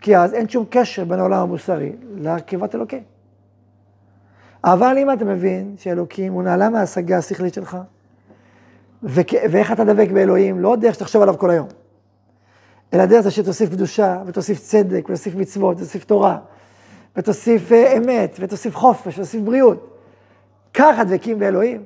כי 0.00 0.16
אז 0.16 0.34
אין 0.34 0.48
שום 0.48 0.64
קשר 0.70 1.04
בין 1.04 1.18
העולם 1.18 1.40
המוסרי 1.40 1.92
להרכבת 2.16 2.74
אלוקים. 2.74 3.02
אבל 4.64 4.98
אם 4.98 5.12
אתה 5.12 5.24
מבין 5.24 5.74
שאלוקים 5.78 6.32
הוא 6.32 6.42
נעלה 6.42 6.70
מההשגה 6.70 7.18
השכלית 7.18 7.54
שלך, 7.54 7.76
וכ... 9.02 9.32
ואיך 9.50 9.72
אתה 9.72 9.84
דבק 9.84 10.08
באלוהים, 10.10 10.60
לא 10.60 10.76
דרך 10.76 10.94
שתחשוב 10.94 11.22
עליו 11.22 11.38
כל 11.38 11.50
היום, 11.50 11.68
אלא 12.94 13.06
דרך 13.06 13.20
זה 13.20 13.30
שתוסיף 13.30 13.70
קדושה, 13.70 14.22
ותוסיף 14.26 14.58
צדק, 14.58 15.04
ותוסיף 15.04 15.34
מצוות, 15.34 15.76
ותוסיף 15.76 16.04
תורה, 16.04 16.38
ותוסיף 17.16 17.70
uh, 17.70 17.96
אמת, 17.96 18.36
ותוסיף 18.40 18.76
חופש, 18.76 19.18
ותוסיף 19.18 19.42
בריאות. 19.42 19.90
ככה 20.74 21.04
דבקים 21.04 21.38
באלוהים, 21.38 21.82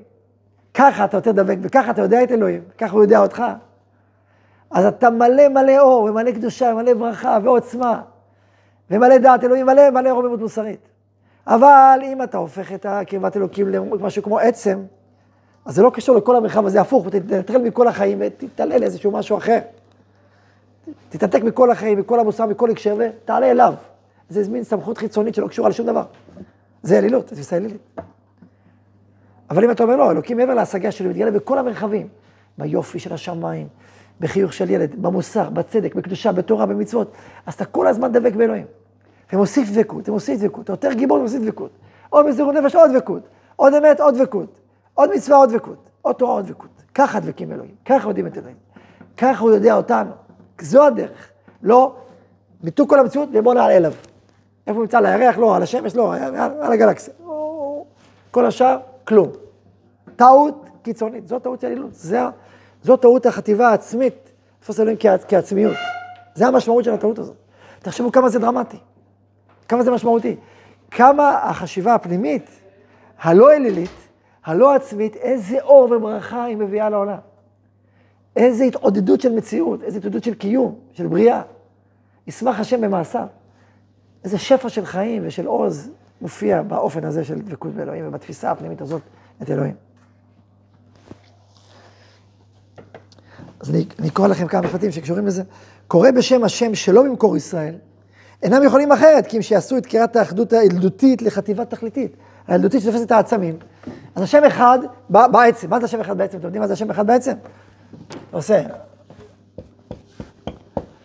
ככה 0.75 1.05
אתה 1.05 1.17
יותר 1.17 1.33
דבק, 1.33 1.57
וככה 1.63 1.91
אתה 1.91 2.03
יודע 2.03 2.23
את 2.23 2.31
אלוהים, 2.31 2.63
ככה 2.79 2.93
הוא 2.93 3.03
יודע 3.03 3.19
אותך. 3.19 3.43
אז 4.71 4.85
אתה 4.85 5.11
מלא 5.11 5.49
מלא 5.49 5.79
אור, 5.79 6.03
ומלא 6.03 6.31
קדושה, 6.31 6.73
ומלא 6.73 6.95
ברכה, 6.95 7.39
ועוצמה, 7.43 8.03
ומלא 8.91 9.19
דעת 9.19 9.45
אלוהים, 9.45 9.67
מלא 9.67 9.91
מלא 9.91 10.09
רוממות 10.09 10.41
מוסרית. 10.41 10.89
אבל 11.47 12.01
אם 12.05 12.23
אתה 12.23 12.39
הופך 12.39 12.73
את 12.73 12.87
הקרבת 12.89 13.37
אלוקים 13.37 13.69
למשהו 13.69 14.23
כמו 14.23 14.39
עצם, 14.39 14.83
אז 15.65 15.75
זה 15.75 15.83
לא 15.83 15.91
קשור 15.91 16.17
לכל 16.17 16.37
המרחב 16.37 16.67
הזה, 16.67 16.81
הפוך, 16.81 17.09
תתנטרל 17.09 17.63
מכל 17.63 17.89
החיים 17.89 18.19
ותתעלה 18.21 18.79
לאיזשהו 18.79 19.11
משהו 19.11 19.39
אחר. 19.39 19.59
תתנתק 21.09 21.43
מכל 21.43 21.71
החיים, 21.71 21.99
מכל 21.99 22.21
המוסר, 22.21 22.47
מכל 22.47 22.71
הקשר, 22.71 22.97
ותעלה 22.99 23.51
אליו. 23.51 23.75
זה 24.29 24.51
מין 24.51 24.65
סמכות 24.65 24.99
חיצונית 24.99 25.35
שלא 25.35 25.49
קשורה 25.49 25.69
לשום 25.69 25.87
דבר. 25.87 26.05
זה 26.83 26.99
אלילות, 26.99 27.29
זה 27.29 27.35
תפיסה 27.35 27.57
אלילית. 27.57 28.01
אבל 29.51 29.65
אם 29.65 29.71
אתה 29.71 29.83
אומר, 29.83 29.97
לא, 29.97 30.11
אלוקים 30.11 30.37
מעבר 30.37 30.55
להשגה 30.55 30.91
שלי, 30.91 31.09
מתגלה 31.09 31.31
בכל 31.31 31.59
המרחבים, 31.59 32.09
ביופי 32.59 32.99
של 32.99 33.13
השמיים, 33.13 33.69
בחיוך 34.21 34.53
של 34.53 34.71
ילד, 34.71 35.03
במוסר, 35.03 35.51
בצדק, 35.51 35.95
בקדושה, 35.95 36.33
בתורה, 36.33 36.67
במצוות, 36.67 37.13
אז 37.47 37.55
אתה 37.55 37.65
כל 37.65 37.87
הזמן 37.87 38.13
דבק 38.13 38.33
באלוהים. 38.33 38.67
ומוסיף 39.33 39.71
דבקות, 39.71 40.09
ומוסיף 40.09 40.41
דבקות, 40.41 40.65
אתה 40.65 40.73
יותר 40.73 40.93
גיבור 40.93 41.19
ומוסיף 41.19 41.43
דבקות. 41.43 41.71
עוד 42.11 42.27
מסירות 42.27 42.55
נפש, 42.55 42.75
עוד 42.75 42.91
דבקות. 42.91 43.23
עוד 43.57 43.75
אמת, 43.75 44.01
עוד 44.01 44.15
דבקות. 44.15 44.61
עוד 44.95 45.11
מצווה, 45.15 45.37
עוד 45.37 45.51
דבקות. 45.51 45.89
עוד 46.03 46.17
תורה, 46.17 46.33
עוד 46.33 46.47
דבקות. 46.47 46.69
ככה 46.95 47.21
דבקים 47.21 47.49
באלוהים, 47.49 47.75
ככה 47.85 48.09
יודעים 48.09 48.27
את 48.27 48.39
אלוהים. 48.39 48.57
ככה 49.17 49.43
הוא 49.43 49.51
יודע 49.51 49.75
אותנו. 49.77 50.11
זו 50.61 50.87
הדרך. 50.87 51.31
לא, 51.63 51.95
מיתוק 52.63 52.91
כל 52.91 52.99
המציאות 52.99 53.29
ובוא 53.33 53.55
נעלה 53.55 53.77
אליו. 53.77 53.93
איפה 54.69 54.77
הוא 54.77 54.83
נמצא? 54.83 54.99
על 54.99 55.07
הירח? 55.07 55.39
לא, 55.39 55.57
על 55.57 55.63
השמש? 55.63 55.97
לא, 55.97 56.15
על 56.61 56.73
הגלקסיה. 56.73 57.15
כל 58.31 58.47
השאר, 58.47 58.79
כלום. 59.05 59.29
טעות 60.17 60.69
קיצונית, 60.83 61.29
זו 61.29 61.39
טעות 61.39 61.61
של 61.61 61.67
אלילות. 61.67 61.91
זו 62.83 62.97
טעות 62.97 63.27
החטיבה 63.27 63.69
העצמית, 63.69 64.31
לתפוס 64.59 64.81
אלוהים 64.81 64.97
כעצמיות. 65.29 65.77
זה 66.35 66.47
המשמעות 66.47 66.85
של 66.85 66.93
הטעות 66.93 67.19
הזאת. 67.19 67.37
תחשבו 67.79 68.13
כמה 68.13 68.29
זה 68.29 68.39
דרמטי, 68.39 68.77
כמה 69.69 69.83
זה 69.83 69.91
משמעותי. 69.91 70.37
כמה 70.91 71.39
החשיבה 71.43 71.95
הפנימית, 71.95 72.51
הלא 73.23 73.53
אלילית, 73.53 73.91
הלא 74.45 74.75
עצמית, 74.75 75.17
איזה 75.17 75.61
אור 75.61 75.93
וברכה 75.93 76.45
היא 76.45 76.57
מביאה 76.57 76.91
לעולם. 76.91 77.19
איזה 78.37 78.65
התעודדות 78.65 79.21
של 79.21 79.33
מציאות, 79.33 79.83
איזה 79.83 79.99
התעודדות 79.99 80.25
של 80.25 80.35
קיום, 80.35 80.75
של 80.93 81.07
בריאה. 81.07 81.43
ישמח 82.27 82.61
השם 82.61 82.81
במעשיו. 82.81 83.27
איזה 84.25 84.39
שפע 84.39 84.69
של 84.69 84.87
חיים 84.87 85.23
ושל 85.27 85.47
עוז 85.47 85.91
מופיע 86.21 86.63
באופן 86.63 87.05
הזה 87.05 87.25
של 87.25 87.39
דבקות 87.39 87.75
באלוהים 87.75 88.09
ובתפיסה 88.09 88.51
הפנימית 88.51 88.81
הזאת 88.81 89.03
את 89.43 89.51
אלוהים. 89.51 89.75
אז 93.61 93.71
אני, 93.71 93.85
אני 93.99 94.09
אקרא 94.09 94.27
לכם 94.27 94.47
כמה 94.47 94.61
משפטים 94.61 94.93
שקשורים 94.93 95.27
לזה. 95.27 95.43
קורא 95.89 96.11
בשם 96.11 96.45
השם 96.45 96.75
שלא 96.75 97.03
במקור 97.03 97.37
ישראל, 97.37 97.75
אינם 98.43 98.63
יכולים 98.63 98.93
אחרת, 98.93 99.27
כי 99.27 99.37
אם 99.37 99.43
שיעשו 99.43 99.77
את 99.77 99.87
קריאת 99.87 100.17
האחדות 100.17 100.53
הילדותית 100.53 101.23
לחטיבה 101.23 101.65
תכליתית. 101.65 102.17
הילדותית 102.47 102.83
שתופסת 102.83 103.07
את 103.07 103.11
העצמים. 103.11 103.57
אז 104.15 104.23
השם 104.23 104.45
אחד 104.45 104.79
בעצם, 105.09 105.71
מה 105.71 105.79
זה 105.81 105.85
השם 105.85 106.01
אחד 106.01 106.19
בעצם? 106.19 106.39
אתם 106.39 106.47
יודעים 106.47 106.61
מה 106.61 106.67
זה 106.67 106.73
השם 106.73 106.91
אחד 106.91 107.07
בעצם? 107.07 107.33
עושה. 108.31 108.63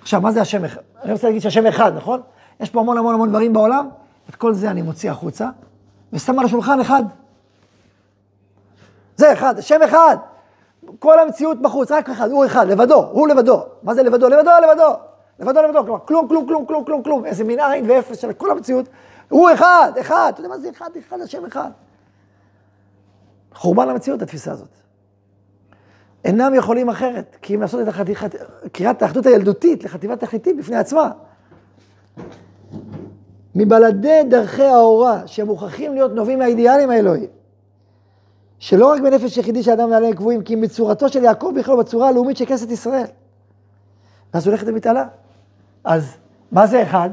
עכשיו, 0.01 0.21
מה 0.21 0.31
זה 0.31 0.41
השם 0.41 0.65
אחד? 0.65 0.81
אני 1.03 1.13
רוצה 1.13 1.27
להגיד 1.27 1.41
שהשם 1.41 1.65
אחד, 1.65 1.91
נכון? 1.95 2.21
יש 2.63 2.69
פה 2.69 2.79
המון 2.79 2.97
המון 2.97 3.15
המון 3.15 3.29
דברים 3.29 3.53
בעולם, 3.53 3.89
את 4.29 4.35
כל 4.35 4.53
זה 4.53 4.71
אני 4.71 4.81
מוציא 4.81 5.11
החוצה, 5.11 5.49
ושם 6.13 6.39
על 6.39 6.45
השולחן 6.45 6.79
אחד. 6.79 7.03
זה 9.15 9.33
אחד, 9.33 9.59
השם 9.59 9.81
אחד. 9.85 10.17
כל 10.99 11.19
המציאות 11.19 11.61
בחוץ, 11.61 11.91
רק 11.91 12.09
אחד, 12.09 12.31
הוא 12.31 12.45
אחד, 12.45 12.67
לבדו, 12.67 13.07
הוא 13.11 13.27
לבדו. 13.27 13.63
מה 13.83 13.93
זה 13.93 14.03
לבדו? 14.03 14.29
לבדו, 14.29 14.51
לבדו. 14.63 14.93
לבדו, 15.39 15.61
לבדו, 15.61 15.83
כלומר, 15.83 15.99
כלום, 16.05 16.27
כלום, 16.27 16.47
כלום, 16.47 16.65
כלום, 16.65 16.85
כלום, 16.85 17.03
כלום. 17.03 17.25
איזה 17.25 17.43
מין 17.43 17.59
עין 17.59 17.89
ואפס 17.89 18.17
של 18.17 18.33
כל 18.33 18.51
המציאות. 18.51 18.85
הוא 19.29 19.49
אחד, 19.53 19.91
אחד. 19.99 20.31
אתה 20.33 20.39
יודע 20.39 20.49
מה 20.49 20.57
זה 20.57 20.69
אחד, 20.69 20.89
אחד, 20.99 21.21
השם 21.21 21.45
אחד. 21.45 21.69
חורבן 23.53 23.89
המציאות, 23.89 24.21
התפיסה 24.21 24.51
הזאת. 24.51 24.69
אינם 26.25 26.53
יכולים 26.55 26.89
אחרת, 26.89 27.37
כי 27.41 27.55
אם 27.55 27.61
לעשות 27.61 27.81
את 27.81 27.87
החתיכת, 27.87 28.35
קריאת 28.71 29.01
האחדות 29.01 29.25
הילדותית 29.25 29.83
לחטיבת 29.83 30.19
תכליתית 30.19 30.57
בפני 30.57 30.75
עצמה. 30.75 31.11
מבלעדי 33.55 34.21
דרכי 34.29 34.63
ההוראה, 34.63 35.27
שמוכרחים 35.27 35.93
להיות 35.93 36.11
נובעים 36.11 36.39
מהאידיאלים 36.39 36.89
האלוהיים. 36.89 37.29
שלא 38.59 38.91
רק 38.91 39.01
בנפש 39.01 39.37
יחידי 39.37 39.63
של 39.63 39.71
אדם 39.71 39.89
נעלה 39.89 40.13
קבועים, 40.13 40.43
כי 40.43 40.55
מצורתו 40.55 41.09
של 41.09 41.23
יעקב 41.23 41.53
בכלל 41.57 41.77
בצורה 41.77 42.09
הלאומית 42.09 42.37
של 42.37 42.45
כנסת 42.45 42.71
ישראל. 42.71 43.05
ואז 44.33 44.47
הולכת 44.47 44.67
ומתעלה. 44.67 45.05
אז 45.83 46.15
מה 46.51 46.67
זה 46.67 46.83
אחד? 46.83 47.09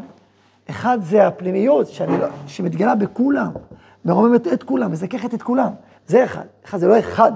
אחד 0.70 0.98
זה 1.02 1.26
הפנימיות 1.26 1.86
שאני 1.86 2.18
לא, 2.18 2.26
שמתגלה 2.46 2.94
בכולם, 2.94 3.50
מרוממת 4.04 4.46
את 4.52 4.62
כולם, 4.62 4.92
מזככת 4.92 5.34
את 5.34 5.42
כולם. 5.42 5.70
זה 6.06 6.24
אחד. 6.24 6.44
אחד 6.64 6.78
זה 6.78 6.88
לא 6.88 6.98
אחד. 6.98 7.32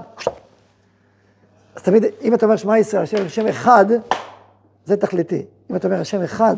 אז 1.75 1.81
תמיד, 1.81 2.03
אם 2.21 2.33
אתה 2.33 2.45
אומר 2.45 2.55
שמע 2.55 2.77
ישראל, 2.77 3.03
השם, 3.03 3.25
השם 3.25 3.47
אחד, 3.47 3.85
זה 4.85 4.97
תכליתי. 4.97 5.45
אם 5.71 5.75
אתה 5.75 5.87
אומר 5.87 6.01
השם 6.01 6.21
אחד, 6.21 6.55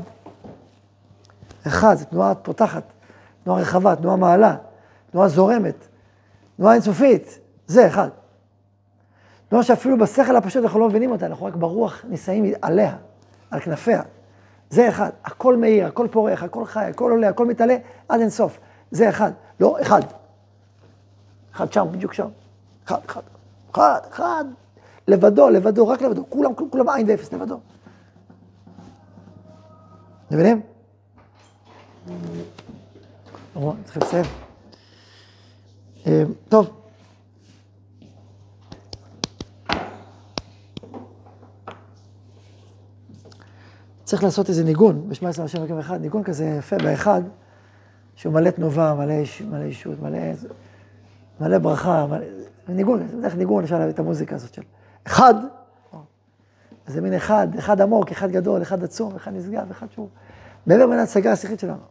אחד, 1.68 1.96
זו 1.96 2.06
תנועה 2.06 2.36
פותחת, 2.36 2.84
תנועה 3.44 3.62
רחבה, 3.62 3.96
תנועה 3.96 4.16
מעלה, 4.16 4.56
תנועה 5.12 5.28
זורמת, 5.28 5.88
תנועה 6.58 6.74
אינסופית, 6.74 7.40
זה 7.68 7.88
אחד. 7.88 8.10
תנועה 9.50 9.64
שאפילו 9.64 9.98
בשכל 9.98 10.36
הפשוט 10.36 10.64
אנחנו 10.64 10.80
לא 10.80 10.88
מבינים 10.88 11.12
אותה, 11.12 11.26
אנחנו 11.26 11.46
רק 11.46 11.56
ברוח 11.56 12.02
נישאים 12.10 12.54
עליה, 12.62 12.96
על 13.52 13.60
כנפיה. 13.60 14.02
זה 14.70 14.90
אחד, 14.90 15.10
הכל 15.26 15.56
מאיר, 15.56 15.88
הכל 15.88 16.08
פורח, 16.12 16.44
הכל 16.44 16.66
חי, 16.66 16.86
הכל 16.86 17.12
עולה, 17.12 17.30
הכל 17.30 17.46
מתעלה, 17.46 17.78
עד 18.10 18.20
אינסוף. 18.20 18.60
זה 18.92 19.10
אחד, 19.10 19.32
לא 19.60 19.78
אחד. 19.82 20.02
אחד 21.56 21.74
שם, 21.74 21.88
בדיוק 21.92 22.14
שם. 22.14 22.28
אחד, 22.86 23.00
אחד, 23.06 23.22
אחד, 23.72 24.00
אחד. 24.12 24.46
לבדו, 25.08 25.50
לבדו, 25.50 25.88
רק 25.88 26.02
לבדו, 26.02 26.30
כולם, 26.30 26.52
כולם, 26.72 26.90
עין 26.90 27.10
ואפס, 27.10 27.34
לבדו. 27.34 27.60
מבינים? 30.32 30.62
צריכים 33.84 34.02
לסיים. 34.02 34.26
טוב. 36.50 36.78
צריך 44.04 44.24
לעשות 44.24 44.50
איזה 44.50 44.64
ניגון, 44.64 45.10
בשמע 45.10 45.30
ישראל 45.30 45.46
השם 45.46 45.58
אלוקים 45.58 45.80
אחד, 45.80 46.02
ניגון 46.02 46.24
כזה 46.24 46.46
יפה 46.46 46.78
באחד, 46.78 47.22
שהוא 48.16 48.34
מלא 48.34 48.50
תנובה, 48.50 48.94
מלא, 48.94 49.16
מלא 49.50 49.64
אישות, 49.64 50.00
מלא, 50.02 50.20
מלא 51.40 51.58
ברכה, 51.58 52.06
מלא, 52.06 52.26
ניגון, 52.70 53.08
איך 53.24 53.36
ניגון, 53.36 53.64
אפשר 53.64 53.80
להביא 53.80 53.94
את 53.94 54.00
המוזיקה 54.00 54.36
הזאת 54.36 54.54
של 54.54 54.62
אחד, 55.08 55.34
זה 56.88 57.02
מין 57.02 57.14
אחד, 57.14 57.48
אחד 57.60 57.82
עמוק, 57.82 58.12
אחד 58.12 58.32
גדול, 58.32 58.62
אחד 58.62 58.84
עצום, 58.84 59.16
אחד 59.16 59.32
נשגב, 59.34 59.72
אחד 59.72 59.88
שהוא 59.92 60.10
מעבר 60.66 60.88
מן 60.88 60.98
ההצגה 60.98 61.32
השכלית 61.32 61.60
שלנו, 61.60 61.82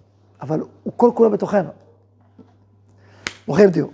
אבל 0.40 0.60
הוא 0.82 0.92
כל 0.96 1.10
כולו 1.14 1.30
בתוכנו. 1.30 1.70
ברוכים 3.46 3.70
תהיו. 3.70 3.86